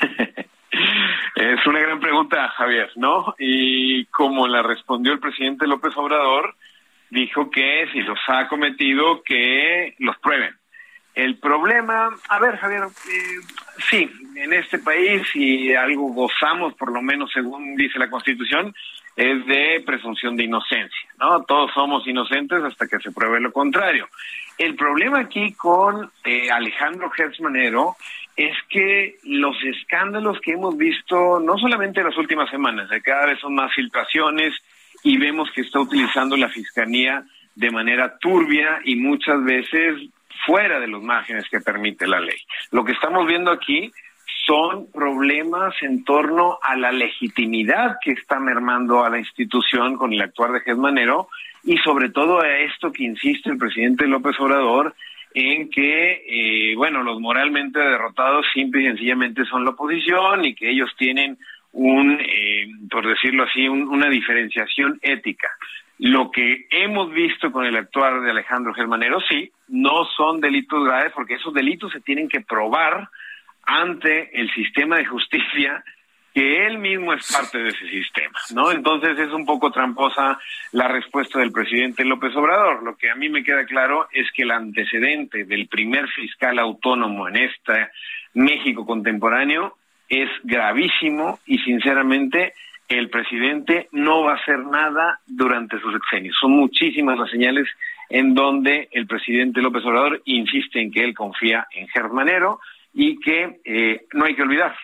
[1.36, 3.34] Es una gran pregunta, Javier, ¿no?
[3.38, 6.54] Y como la respondió el presidente López Obrador,
[7.08, 10.54] dijo que si los ha cometido, que los prueben.
[11.20, 13.40] El problema, a ver, Javier, eh,
[13.90, 18.74] sí, en este país, y algo gozamos, por lo menos según dice la Constitución,
[19.16, 21.42] es de presunción de inocencia, ¿no?
[21.42, 24.08] Todos somos inocentes hasta que se pruebe lo contrario.
[24.56, 27.96] El problema aquí con eh, Alejandro Gertz Manero
[28.34, 33.26] es que los escándalos que hemos visto, no solamente en las últimas semanas, de cada
[33.26, 34.54] vez son más filtraciones
[35.02, 40.08] y vemos que está utilizando la fiscalía de manera turbia y muchas veces
[40.46, 42.38] fuera de los márgenes que permite la ley.
[42.70, 43.92] Lo que estamos viendo aquí
[44.46, 50.22] son problemas en torno a la legitimidad que está mermando a la institución con el
[50.22, 51.28] actuar de Manero
[51.64, 54.94] y sobre todo a esto que insiste el presidente López Obrador
[55.34, 60.70] en que, eh, bueno, los moralmente derrotados simple y sencillamente son la oposición y que
[60.70, 61.38] ellos tienen
[61.72, 65.48] un, eh, por decirlo así, una diferenciación ética.
[66.00, 71.12] Lo que hemos visto con el actuar de Alejandro Germanero, sí, no son delitos graves
[71.14, 73.06] porque esos delitos se tienen que probar
[73.64, 75.84] ante el sistema de justicia
[76.32, 78.72] que él mismo es parte de ese sistema, ¿no?
[78.72, 80.38] Entonces es un poco tramposa
[80.72, 82.82] la respuesta del presidente López Obrador.
[82.82, 87.28] Lo que a mí me queda claro es que el antecedente del primer fiscal autónomo
[87.28, 87.90] en este
[88.32, 89.76] México contemporáneo
[90.08, 92.54] es gravísimo y sinceramente
[92.90, 96.32] el presidente no va a hacer nada durante sus sexenio.
[96.38, 97.68] Son muchísimas las señales
[98.08, 102.58] en donde el presidente López Obrador insiste en que él confía en Germanero
[102.92, 104.76] y que eh, no hay que olvidar,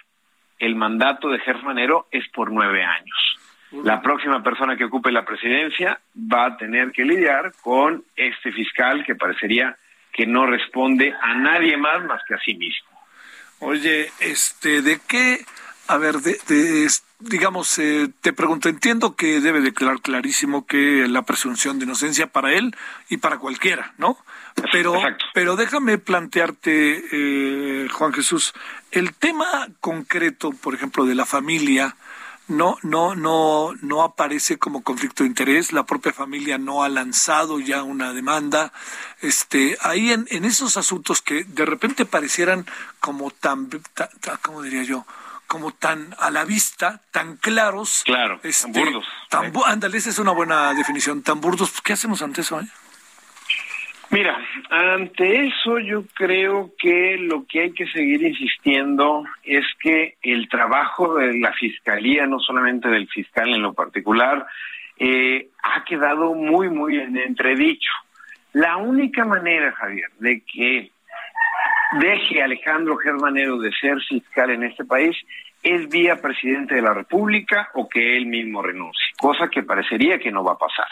[0.61, 3.37] el mandato de Germanero es por nueve años.
[3.83, 5.99] La próxima persona que ocupe la presidencia
[6.33, 9.77] va a tener que lidiar con este fiscal que parecería
[10.12, 12.88] que no responde a nadie más más que a sí mismo.
[13.59, 15.38] Oye, este, ¿de qué?
[15.89, 16.87] A ver, de,
[17.19, 22.53] digamos, eh, te pregunto, entiendo que debe declarar clarísimo que la presunción de inocencia para
[22.53, 22.77] él
[23.09, 24.19] y para cualquiera, ¿no?
[24.73, 24.95] Pero,
[25.35, 28.55] pero déjame plantearte, eh, Juan Jesús,
[28.91, 31.97] el tema concreto, por ejemplo, de la familia,
[32.49, 35.73] no, no, no, no aparece como conflicto de interés.
[35.73, 38.73] La propia familia no ha lanzado ya una demanda.
[39.21, 42.64] Este, ahí en, en esos asuntos que de repente parecieran
[43.01, 44.09] como tan, tan,
[44.43, 45.05] ¿cómo diría yo?
[45.47, 48.03] Como tan a la vista, tan claros.
[48.05, 49.07] Claro, este, tan burdos.
[49.28, 51.22] Tan, ándale, esa es una buena definición.
[51.22, 51.80] Tan burdos.
[51.82, 52.61] ¿Qué hacemos ante eso?
[52.61, 52.66] Eh?
[54.11, 54.38] Mira,
[54.70, 61.16] ante eso yo creo que lo que hay que seguir insistiendo es que el trabajo
[61.16, 64.47] de la fiscalía, no solamente del fiscal en lo particular,
[64.99, 67.90] eh, ha quedado muy, muy en entredicho.
[68.53, 70.92] La única manera, Javier, de que
[72.01, 75.16] deje Alejandro Germanero de ser fiscal en este país
[75.62, 80.30] es vía presidente de la República o que él mismo renuncie, cosa que parecería que
[80.30, 80.89] no va a pasar.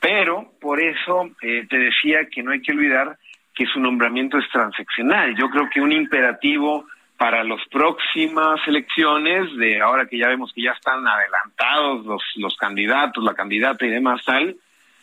[0.00, 3.16] Pero por eso eh, te decía que no hay que olvidar
[3.54, 5.34] que su nombramiento es transaccional.
[5.36, 10.62] Yo creo que un imperativo para las próximas elecciones, de ahora que ya vemos que
[10.62, 14.56] ya están adelantados los, los candidatos, la candidata y demás tal,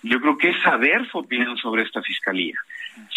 [0.04, 2.56] yo creo que es saber su opinión sobre esta fiscalía,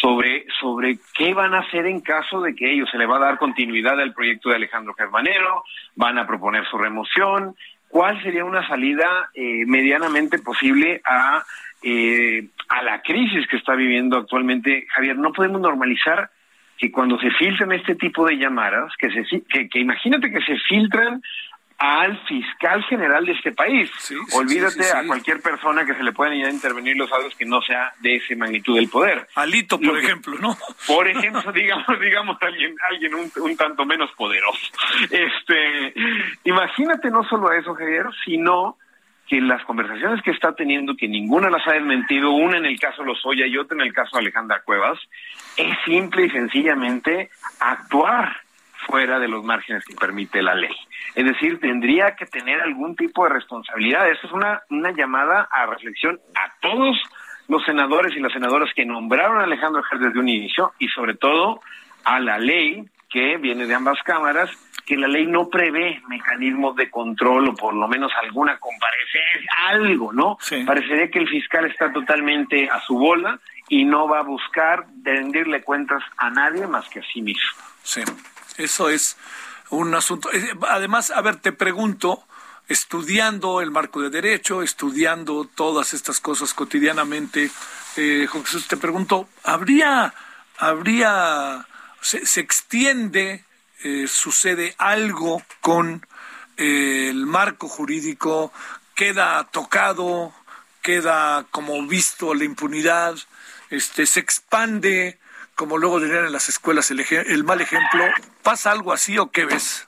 [0.05, 3.21] sobre, sobre qué van a hacer en caso de que ellos se le va a
[3.21, 5.65] dar continuidad al proyecto de Alejandro Germanero,
[5.97, 7.57] van a proponer su remoción,
[7.89, 11.43] cuál sería una salida eh, medianamente posible a
[11.87, 16.31] eh, a la crisis que está viviendo actualmente, Javier, no podemos normalizar
[16.79, 21.21] que cuando se filtran este tipo de llamadas, que, se, que, imagínate que se filtran
[21.85, 23.91] al fiscal general de este país.
[24.33, 27.93] Olvídate a cualquier persona que se le puedan ya intervenir los audios que no sea
[28.01, 29.27] de esa magnitud del poder.
[29.35, 30.57] Alito, por ejemplo, ¿no?
[30.87, 34.67] Por ejemplo, digamos, digamos alguien, alguien un, un, tanto menos poderoso.
[35.11, 35.93] Este,
[36.45, 38.79] imagínate no solo eso, Javier, sino
[39.29, 43.05] que las conversaciones que está teniendo, que ninguna las ha desmentido, una en el caso
[43.05, 44.99] Lozoya y otra en el caso Alejandra Cuevas,
[45.59, 47.31] es simple y sencillamente
[47.61, 48.44] actuar
[48.87, 50.75] fuera de los márgenes que permite la ley.
[51.15, 54.09] Es decir, tendría que tener algún tipo de responsabilidad.
[54.11, 56.97] Eso es una, una llamada a reflexión a todos
[57.49, 61.15] los senadores y las senadoras que nombraron a Alejandro Ger desde un inicio y sobre
[61.15, 61.61] todo
[62.05, 64.51] a la ley que viene de ambas cámaras
[64.85, 70.13] que la ley no prevé mecanismos de control o por lo menos alguna comparecencia, algo,
[70.13, 70.37] ¿no?
[70.67, 75.63] Parecería que el fiscal está totalmente a su bola y no va a buscar rendirle
[75.63, 77.63] cuentas a nadie más que a sí mismo.
[77.83, 78.03] Sí,
[78.57, 79.17] eso es
[79.71, 80.33] un asunto.
[80.33, 82.25] Eh, además, a ver, te pregunto,
[82.69, 87.51] estudiando el marco de derecho, estudiando todas estas cosas cotidianamente,
[87.97, 90.15] eh, Jesús, te pregunto, ¿habría,
[90.59, 91.67] habría,
[92.01, 93.45] se, se extiende
[93.85, 96.07] eh, sucede algo con
[96.57, 98.51] eh, el marco jurídico,
[98.95, 100.33] queda tocado,
[100.81, 103.15] queda como visto la impunidad,
[103.69, 105.19] este, se expande,
[105.55, 108.05] como luego dirían en las escuelas el, el mal ejemplo.
[108.43, 109.87] ¿Pasa algo así o qué ves?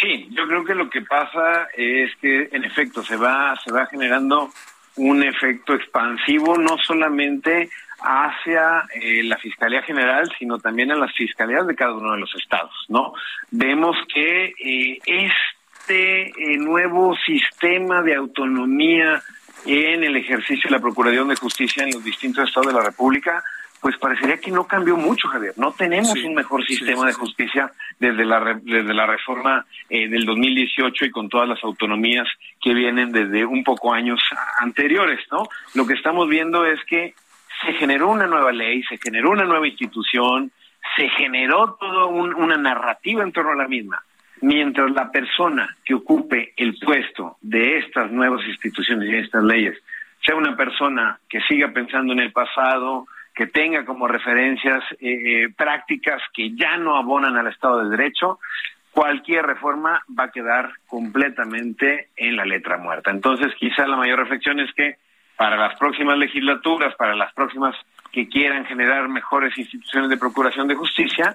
[0.00, 3.86] Sí, yo creo que lo que pasa es que en efecto se va, se va
[3.86, 4.50] generando
[4.96, 7.70] un efecto expansivo no solamente
[8.02, 12.34] hacia eh, la Fiscalía General, sino también a las fiscalías de cada uno de los
[12.34, 13.12] estados, ¿no?
[13.50, 19.22] Vemos que eh, este eh, nuevo sistema de autonomía
[19.66, 23.44] en el ejercicio de la Procuración de Justicia en los distintos estados de la República,
[23.80, 25.54] pues parecería que no cambió mucho, Javier.
[25.56, 31.10] No tenemos un mejor sistema de justicia desde la desde la reforma del 2018 y
[31.10, 32.28] con todas las autonomías
[32.60, 34.20] que vienen desde un poco años
[34.60, 35.44] anteriores, ¿no?
[35.74, 37.14] Lo que estamos viendo es que
[37.64, 40.50] se generó una nueva ley, se generó una nueva institución,
[40.96, 44.02] se generó toda una narrativa en torno a la misma.
[44.42, 49.76] Mientras la persona que ocupe el puesto de estas nuevas instituciones y estas leyes
[50.24, 55.48] sea una persona que siga pensando en el pasado, que tenga como referencias eh, eh,
[55.56, 58.38] prácticas que ya no abonan al Estado de Derecho,
[58.90, 63.10] cualquier reforma va a quedar completamente en la letra muerta.
[63.10, 64.96] Entonces, quizá la mayor reflexión es que
[65.36, 67.74] para las próximas legislaturas, para las próximas
[68.12, 71.32] que quieran generar mejores instituciones de procuración de justicia,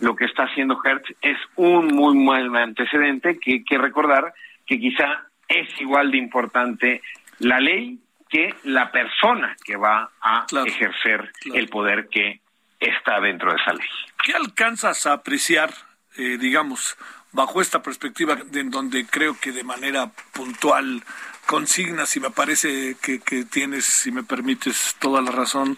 [0.00, 4.34] lo que está haciendo Hertz es un muy mal antecedente que hay que recordar
[4.66, 7.02] que quizá es igual de importante
[7.38, 12.40] la ley que la persona que va a ejercer el poder que
[12.80, 13.88] está dentro de esa ley.
[14.22, 15.72] ¿Qué alcanzas a apreciar,
[16.16, 16.96] eh, digamos,
[17.32, 21.02] bajo esta perspectiva en donde creo que de manera puntual
[21.46, 25.76] consignas y me parece que, que tienes, si me permites, toda la razón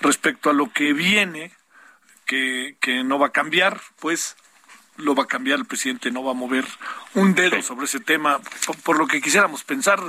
[0.00, 1.52] respecto a lo que viene,
[2.26, 4.36] que, que no va a cambiar, pues
[4.96, 6.64] lo va a cambiar el presidente, no va a mover
[7.14, 8.40] un dedo sobre ese tema,
[8.84, 10.00] por, lo que quisiéramos pensar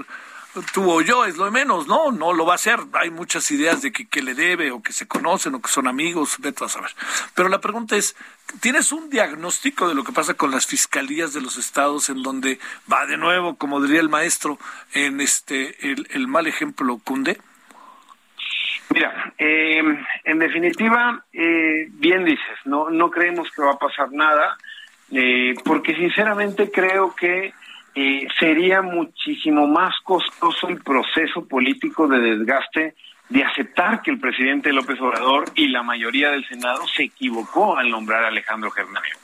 [0.73, 2.11] tú o yo, es lo de menos, ¿no?
[2.11, 2.79] No lo va a hacer.
[2.93, 5.87] Hay muchas ideas de que, que le debe o que se conocen o que son
[5.87, 6.91] amigos, vete a saber.
[7.35, 8.15] Pero la pregunta es,
[8.59, 12.59] ¿tienes un diagnóstico de lo que pasa con las fiscalías de los estados en donde
[12.91, 14.57] va de nuevo, como diría el maestro,
[14.93, 17.37] en este el, mal ejemplo cunde?
[18.93, 19.81] Mira, eh,
[20.23, 24.57] en definitiva, eh, bien dices, no, no creemos que va a pasar nada,
[25.11, 27.53] eh, porque sinceramente creo que
[27.99, 32.93] eh, sería muchísimo más costoso el proceso político de desgaste
[33.27, 37.89] de aceptar que el presidente López Obrador y la mayoría del Senado se equivocó al
[37.89, 39.17] nombrar a Alejandro Germánez,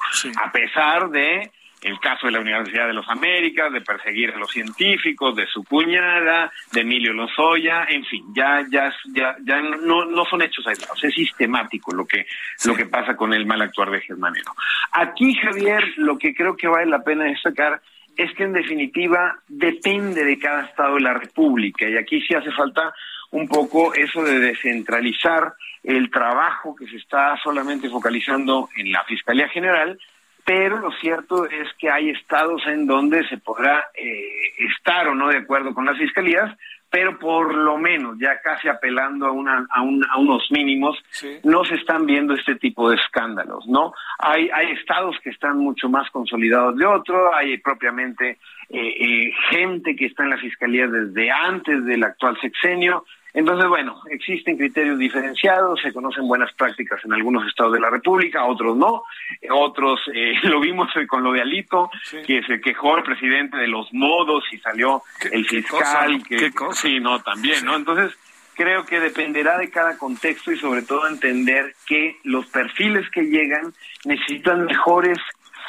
[0.44, 1.52] a pesar de
[1.84, 5.64] el caso de la Universidad de los Américas, de perseguir a los científicos, de su
[5.66, 11.04] cuñada, de Emilio Lozoya, en fin, ya ya ya ya no, no son hechos aislados,
[11.04, 12.26] es sistemático lo que
[12.66, 14.56] lo que pasa con el mal actuar de Germanero.
[14.94, 17.80] Aquí Javier, lo que creo que vale la pena destacar
[18.16, 21.88] es que en definitiva depende de cada estado de la República.
[21.88, 22.94] Y aquí sí hace falta
[23.32, 25.54] un poco eso de descentralizar
[25.84, 29.98] el trabajo que se está solamente focalizando en la Fiscalía General
[30.46, 35.30] pero lo cierto es que hay estados en donde se podrá eh, estar o no
[35.30, 36.58] de acuerdo con las fiscalías,
[36.94, 40.96] pero por lo menos, ya casi apelando a, una, a, a unos mínimos,
[41.44, 43.96] no se están viendo este tipo de escándalos, ¿no?
[44.20, 48.38] Hay, hay estados que están mucho más consolidados de otro, hay propiamente
[48.70, 54.00] eh, eh, gente que está en la fiscalía desde antes del actual sexenio, entonces, bueno,
[54.12, 59.04] existen criterios diferenciados, se conocen buenas prácticas en algunos estados de la República, otros no,
[59.50, 61.90] otros eh, lo vimos con lo de Alito,
[62.28, 67.22] que se quejó el presidente de los modos y salió el fiscal, que sí, no,
[67.22, 67.76] también, ¿no?
[67.76, 68.16] Entonces,
[68.54, 73.74] creo que dependerá de cada contexto y sobre todo entender que los perfiles que llegan
[74.06, 75.18] necesitan mejores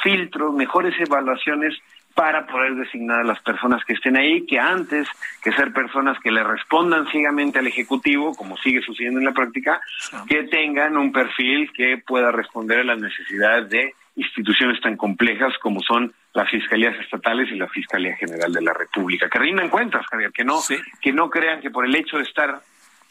[0.03, 1.75] filtros, mejores evaluaciones
[2.15, 5.07] para poder designar a las personas que estén ahí, que antes
[5.43, 9.81] que ser personas que le respondan ciegamente al Ejecutivo, como sigue sucediendo en la práctica,
[10.25, 15.81] que tengan un perfil que pueda responder a las necesidades de instituciones tan complejas como
[15.81, 19.29] son las fiscalías estatales y la Fiscalía General de la República.
[19.29, 20.61] Que rindan cuentas, Javier, que no,
[21.01, 22.61] que no crean que por el hecho de estar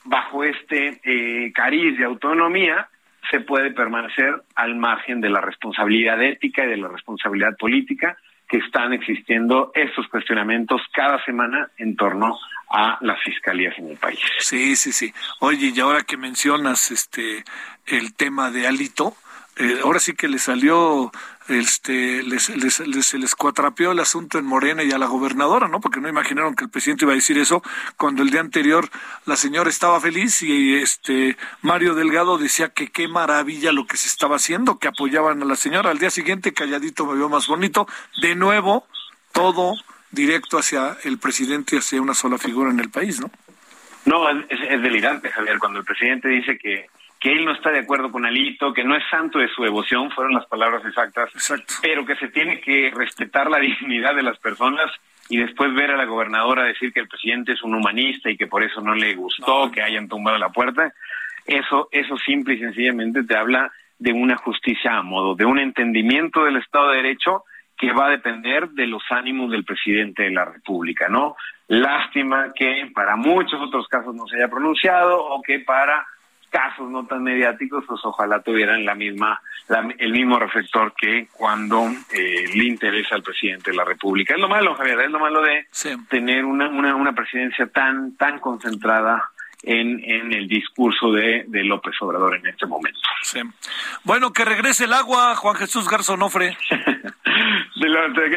[0.05, 2.89] bajo este eh, cariz de autonomía,
[3.31, 8.17] se puede permanecer al margen de la responsabilidad ética y de la responsabilidad política
[8.55, 12.39] que están existiendo estos cuestionamientos cada semana en torno
[12.71, 14.21] a las fiscalías en el país.
[14.39, 15.13] Sí, sí, sí.
[15.41, 17.43] Oye, y ahora que mencionas este
[17.85, 19.17] el tema de Alito,
[19.57, 21.13] eh, ahora sí que le salió,
[21.49, 25.69] este, les, les, les, se les cuatrapeó el asunto en Morena y a la gobernadora,
[25.69, 25.81] ¿no?
[25.81, 27.63] Porque no imaginaron que el presidente iba a decir eso
[27.97, 28.89] cuando el día anterior
[29.27, 34.09] la señora estaba feliz y este Mario Delgado decía que qué maravilla lo que se
[34.09, 35.91] estaba haciendo, que apoyaban a la señora.
[35.91, 37.87] Al día siguiente, calladito me vio más bonito.
[38.21, 38.87] De nuevo,
[39.33, 39.75] todo
[40.11, 43.31] directo hacia el presidente y hacia una sola figura en el país, ¿no?
[44.05, 46.87] No, es, es delirante, Javier, cuando el presidente dice que
[47.25, 50.11] que él no está de acuerdo con Alito, que no es santo de su devoción,
[50.11, 51.31] fueron las palabras exactas,
[51.81, 54.93] pero que se tiene que respetar la dignidad de las personas
[55.31, 58.47] y después ver a la gobernadora decir que el presidente es un humanista y que
[58.47, 60.93] por eso no le gustó que hayan tumbado la puerta,
[61.47, 66.45] eso, eso simple y sencillamente te habla de una justicia a modo, de un entendimiento
[66.45, 67.45] del Estado de Derecho
[67.79, 71.37] que va a depender de los ánimos del presidente de la República, ¿no?
[71.69, 76.07] Lástima que para muchos otros casos no se haya pronunciado o que para
[76.55, 79.43] casos no tan mediáticos, pues ojalá tuvieran la misma,
[79.99, 81.83] el mismo reflector que cuando
[82.13, 84.35] eh, le interesa al presidente de la República.
[84.35, 85.67] Es lo malo, Javier, es lo malo de
[86.09, 89.33] tener una, una, una presidencia tan, tan concentrada
[89.65, 93.01] en, en el discurso de, de López Obrador en este momento.
[94.05, 96.57] Bueno, que regrese el agua, Juan Jesús Garzonofre.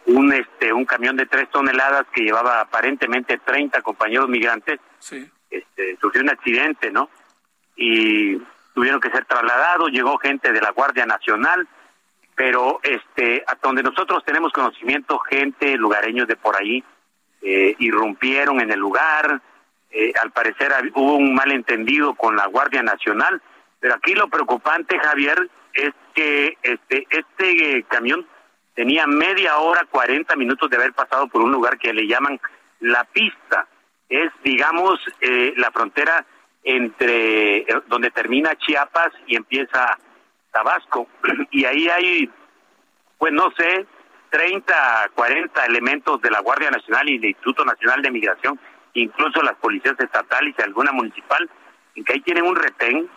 [0.05, 5.27] un este un camión de tres toneladas que llevaba aparentemente 30 compañeros migrantes, sí.
[5.51, 7.09] este, sufrió un accidente, ¿no?
[7.77, 8.39] Y
[8.75, 11.67] tuvieron que ser trasladados, llegó gente de la Guardia Nacional,
[12.35, 16.83] pero este hasta donde nosotros tenemos conocimiento, gente, lugareños de por ahí,
[17.43, 19.41] eh, irrumpieron en el lugar,
[19.91, 23.43] eh, al parecer hubo un malentendido con la Guardia Nacional,
[23.81, 28.27] pero aquí lo preocupante, Javier, es que este, este camión
[28.75, 32.41] tenía media hora, 40 minutos de haber pasado por un lugar que le llaman
[32.81, 33.67] la pista,
[34.09, 36.25] es digamos eh, la frontera
[36.63, 39.99] entre eh, donde termina Chiapas y empieza
[40.53, 41.09] Tabasco.
[41.51, 42.31] Y ahí hay,
[43.19, 43.87] pues no sé,
[44.31, 48.59] 30, 40 elementos de la Guardia Nacional y del Instituto Nacional de Migración,
[48.95, 51.49] incluso las policías estatales y alguna municipal,
[51.97, 53.09] en que ahí tienen un retén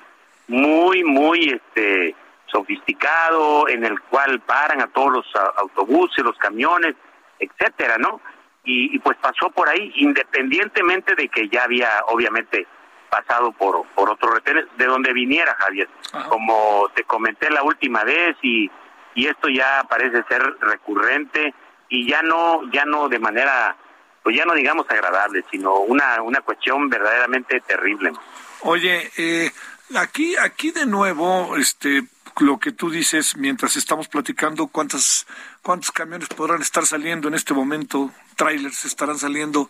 [0.48, 2.16] muy, muy este
[2.48, 5.26] sofisticado, en el cual paran a todos los
[5.58, 6.96] autobuses, los camiones,
[7.40, 8.22] etcétera, ¿no?
[8.64, 12.68] Y, y pues pasó por ahí, independientemente de que ya había, obviamente,
[13.14, 15.88] pasado por, por otros retenes, de donde viniera Javier.
[16.30, 18.72] Como te comenté la última vez y,
[19.14, 21.54] y esto ya parece ser recurrente
[21.90, 23.76] y ya no, ya no de manera,
[24.24, 28.14] pues ya no digamos agradable, sino una, una cuestión verdaderamente terrible.
[28.62, 29.52] Oye, eh,
[29.96, 32.04] aquí, aquí de nuevo, este,
[32.40, 35.28] lo que tú dices mientras estamos platicando, cuántas,
[35.62, 39.70] cuántos camiones podrán estar saliendo en este momento, trailers estarán saliendo.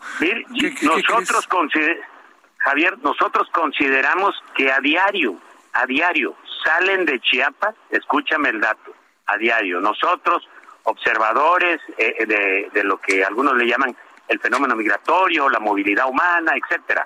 [0.81, 2.12] nosotros consideramos
[2.64, 5.36] Javier, nosotros consideramos que a diario,
[5.74, 8.93] a diario, salen de Chiapas, escúchame el dato,
[9.26, 9.82] a diario.
[9.82, 10.47] Nosotros,
[10.84, 13.93] observadores eh, eh, de, de, lo que algunos le llaman
[14.30, 17.05] el fenómeno migratorio, la movilidad humana, etcétera.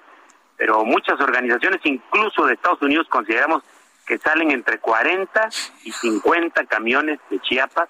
[0.55, 3.64] Pero muchas organizaciones, incluso de Estados Unidos, consideramos
[4.05, 5.49] que salen entre 40
[5.86, 7.89] y 50 camiones de Chiapas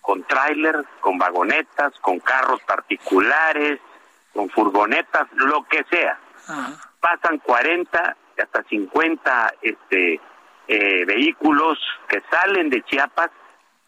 [0.00, 3.78] con tráiler, con vagonetas, con carros particulares,
[4.32, 6.18] con furgonetas, lo que sea
[7.00, 10.20] pasan 40 hasta 50 este,
[10.68, 11.78] eh, vehículos
[12.08, 13.30] que salen de Chiapas,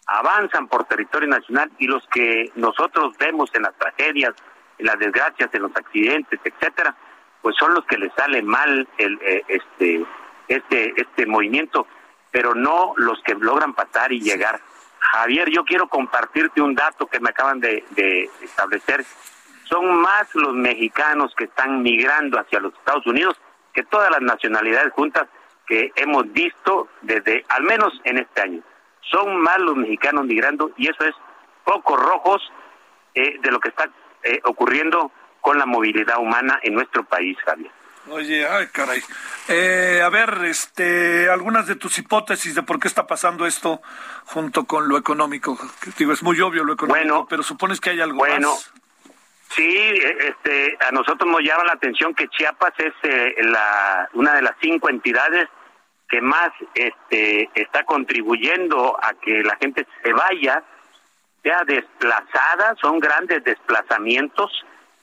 [0.07, 4.35] avanzan por territorio nacional y los que nosotros vemos en las tragedias,
[4.79, 6.95] en las desgracias, en los accidentes, etcétera,
[7.41, 10.05] pues son los que les sale mal el, eh, este,
[10.49, 11.87] este, este movimiento,
[12.31, 14.61] pero no los que logran pasar y llegar.
[14.99, 19.05] Javier, yo quiero compartirte un dato que me acaban de, de establecer
[19.75, 23.35] son más los mexicanos que están migrando hacia los Estados Unidos
[23.73, 25.25] que todas las nacionalidades juntas
[25.67, 28.63] que hemos visto desde al menos en este año.
[29.11, 31.15] Son más los mexicanos migrando y eso es
[31.65, 32.41] pocos rojos
[33.15, 33.91] eh, de lo que está
[34.23, 35.11] eh, ocurriendo
[35.41, 37.73] con la movilidad humana en nuestro país, Javier.
[38.11, 39.03] Oye, ay, caray.
[39.49, 43.83] Eh, a ver, este, algunas de tus hipótesis de por qué está pasando esto
[44.27, 45.59] junto con lo económico.
[45.99, 48.73] Digo, es muy obvio lo económico, pero supones que hay algo bueno, más.
[49.51, 54.43] Sí, este, a nosotros nos llama la atención que Chiapas es eh, la, una de
[54.43, 55.49] las cinco entidades
[56.09, 60.63] que más este, está contribuyendo a que la gente se vaya,
[61.43, 64.51] sea desplazada, son grandes desplazamientos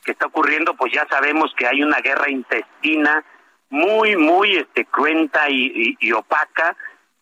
[0.04, 3.24] que está ocurriendo, pues ya sabemos que hay una guerra intestina
[3.70, 6.76] muy, muy este, cruenta y, opaca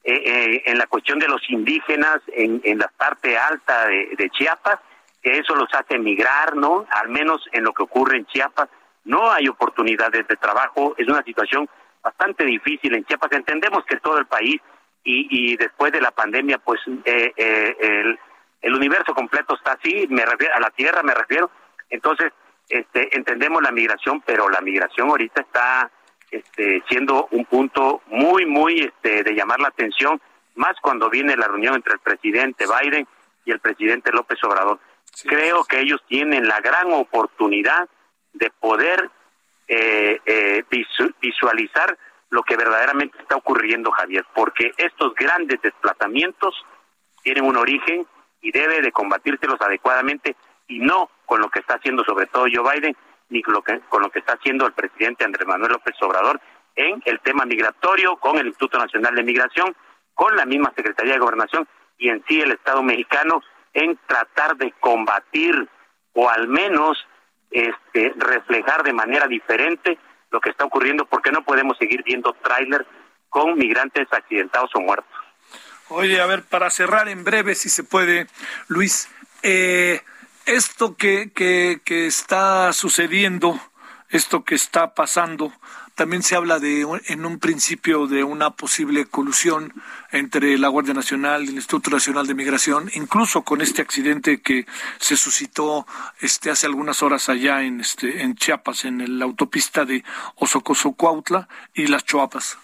[0.04, 4.80] eh, eh, en la cuestión de los indígenas en, en la parte alta de Chiapas
[5.22, 6.86] que eso los hace emigrar, ¿no?
[6.90, 8.70] Al menos en lo que ocurre en Chiapas,
[9.06, 11.68] no hay oportunidades de trabajo, es una situación
[12.02, 13.32] bastante difícil en Chiapas.
[13.32, 14.62] Entendemos que todo el país
[15.04, 18.20] y, y después de la pandemia, pues eh, eh, el,
[18.62, 21.50] el universo completo está así, me refiero, a la tierra me refiero.
[21.90, 22.32] Entonces,
[22.70, 25.90] este, entendemos la migración, pero la migración ahorita está
[26.30, 30.22] este, siendo un punto muy, muy este, de llamar la atención
[30.56, 33.08] más cuando viene la reunión entre el presidente Biden
[33.46, 34.80] y el presidente López Obrador.
[35.24, 37.90] Creo que ellos tienen la gran oportunidad
[38.34, 39.10] de poder
[39.68, 40.64] eh, eh,
[41.22, 41.98] visualizar
[42.30, 46.56] lo que verdaderamente está ocurriendo, Javier, porque estos grandes desplazamientos
[47.24, 48.06] tienen un origen
[48.42, 50.36] y debe de combatírselos adecuadamente
[50.68, 52.96] y no con lo que está haciendo sobre todo Joe Biden
[53.30, 56.40] ni con lo que, con lo que está haciendo el presidente Andrés Manuel López Obrador
[56.76, 59.76] en el tema migratorio, con el Instituto Nacional de Migración,
[60.14, 63.42] con la misma Secretaría de Gobernación y en sí el Estado mexicano
[63.74, 65.70] en tratar de combatir
[66.14, 66.98] o al menos
[67.52, 69.98] este, reflejar de manera diferente
[70.32, 72.86] lo que está ocurriendo, porque no podemos seguir viendo tráiler
[73.30, 75.12] con migrantes accidentados o muertos.
[75.90, 78.28] Oye, a ver, para cerrar en breve, si se puede,
[78.68, 79.10] Luis,
[79.42, 80.02] eh,
[80.46, 83.60] esto que, que, que está sucediendo,
[84.10, 85.52] esto que está pasando,
[86.00, 89.74] también se habla de, en un principio de una posible colusión
[90.14, 94.66] entre la Guardia Nacional y el Instituto Nacional de Migración, incluso con este accidente que
[94.98, 95.86] se suscitó
[96.22, 100.06] este hace algunas horas allá en este en Chiapas, en la autopista de
[100.38, 102.58] Osocoso-Cuautla y las Choapas.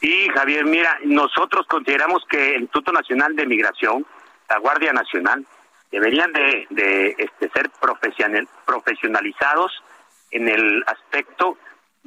[0.00, 4.06] Sí, Javier, mira, nosotros consideramos que el Instituto Nacional de Migración,
[4.48, 5.44] la Guardia Nacional,
[5.90, 7.68] deberían de, de este, ser
[8.64, 9.72] profesionalizados
[10.30, 11.58] en el aspecto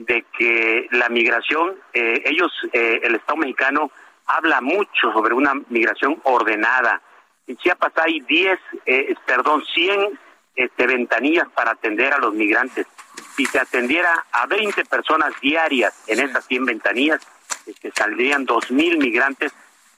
[0.05, 3.91] de que la migración, eh, ellos, eh, el Estado mexicano
[4.25, 7.01] habla mucho sobre una migración ordenada.
[7.47, 10.19] En Chiapas hay 10, eh, perdón, 100
[10.55, 12.87] este, ventanillas para atender a los migrantes.
[13.35, 17.21] Si se atendiera a 20 personas diarias en esas 100 ventanillas,
[17.65, 19.53] este, saldrían 2.000 migrantes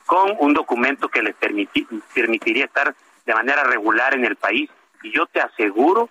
[0.05, 2.93] con un documento que les permitiría estar
[3.25, 4.69] de manera regular en el país.
[5.01, 6.09] Y yo te aseguro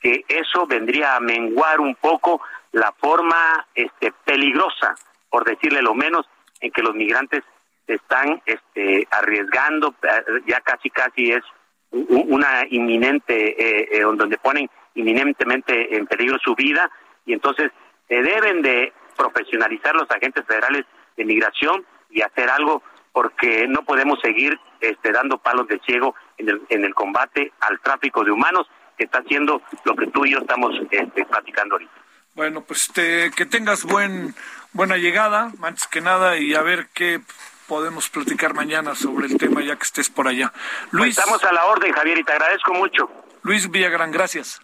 [0.00, 2.40] que eso vendría a menguar un poco
[2.72, 4.94] la forma este, peligrosa,
[5.30, 6.26] por decirle lo menos,
[6.60, 7.42] en que los migrantes
[7.86, 11.42] están este, arriesgando, eh, ya casi casi es
[11.90, 16.90] una inminente, eh, eh, donde ponen inminentemente en peligro su vida,
[17.26, 17.70] y entonces
[18.08, 20.84] se deben de profesionalizar los agentes federales
[21.16, 26.48] de migración y hacer algo porque no podemos seguir este, dando palos de ciego en
[26.48, 28.66] el, en el combate al tráfico de humanos
[28.96, 31.92] que está haciendo lo que tú y yo estamos este, platicando ahorita.
[32.34, 34.34] Bueno, pues que tengas buen
[34.72, 37.20] buena llegada, antes que nada, y a ver qué
[37.66, 40.52] podemos platicar mañana sobre el tema ya que estés por allá.
[40.52, 41.18] Pues Luis.
[41.18, 43.10] estamos a la orden, Javier, y te agradezco mucho.
[43.42, 44.60] Luis Villagrán, gracias.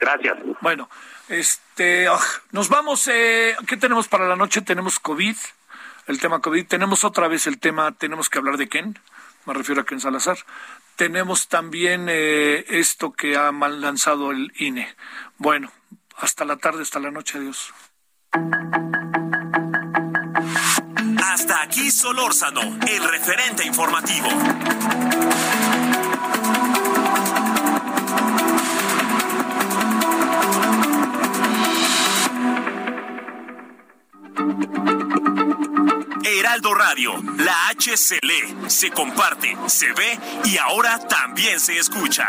[0.00, 0.36] Gracias.
[0.60, 0.88] Bueno,
[1.28, 2.20] este, ah,
[2.52, 3.08] nos vamos.
[3.08, 4.62] Eh, ¿Qué tenemos para la noche?
[4.62, 5.36] Tenemos COVID,
[6.06, 6.66] el tema COVID.
[6.66, 8.98] Tenemos otra vez el tema, tenemos que hablar de Ken,
[9.44, 10.38] me refiero a Ken Salazar.
[10.96, 14.94] Tenemos también eh, esto que ha mal lanzado el INE.
[15.36, 15.70] Bueno,
[16.18, 17.72] hasta la tarde, hasta la noche, adiós.
[21.24, 24.28] Hasta aquí Solórzano, el referente informativo.
[36.24, 42.28] Heraldo Radio, la H se lee, se comparte, se ve y ahora también se escucha.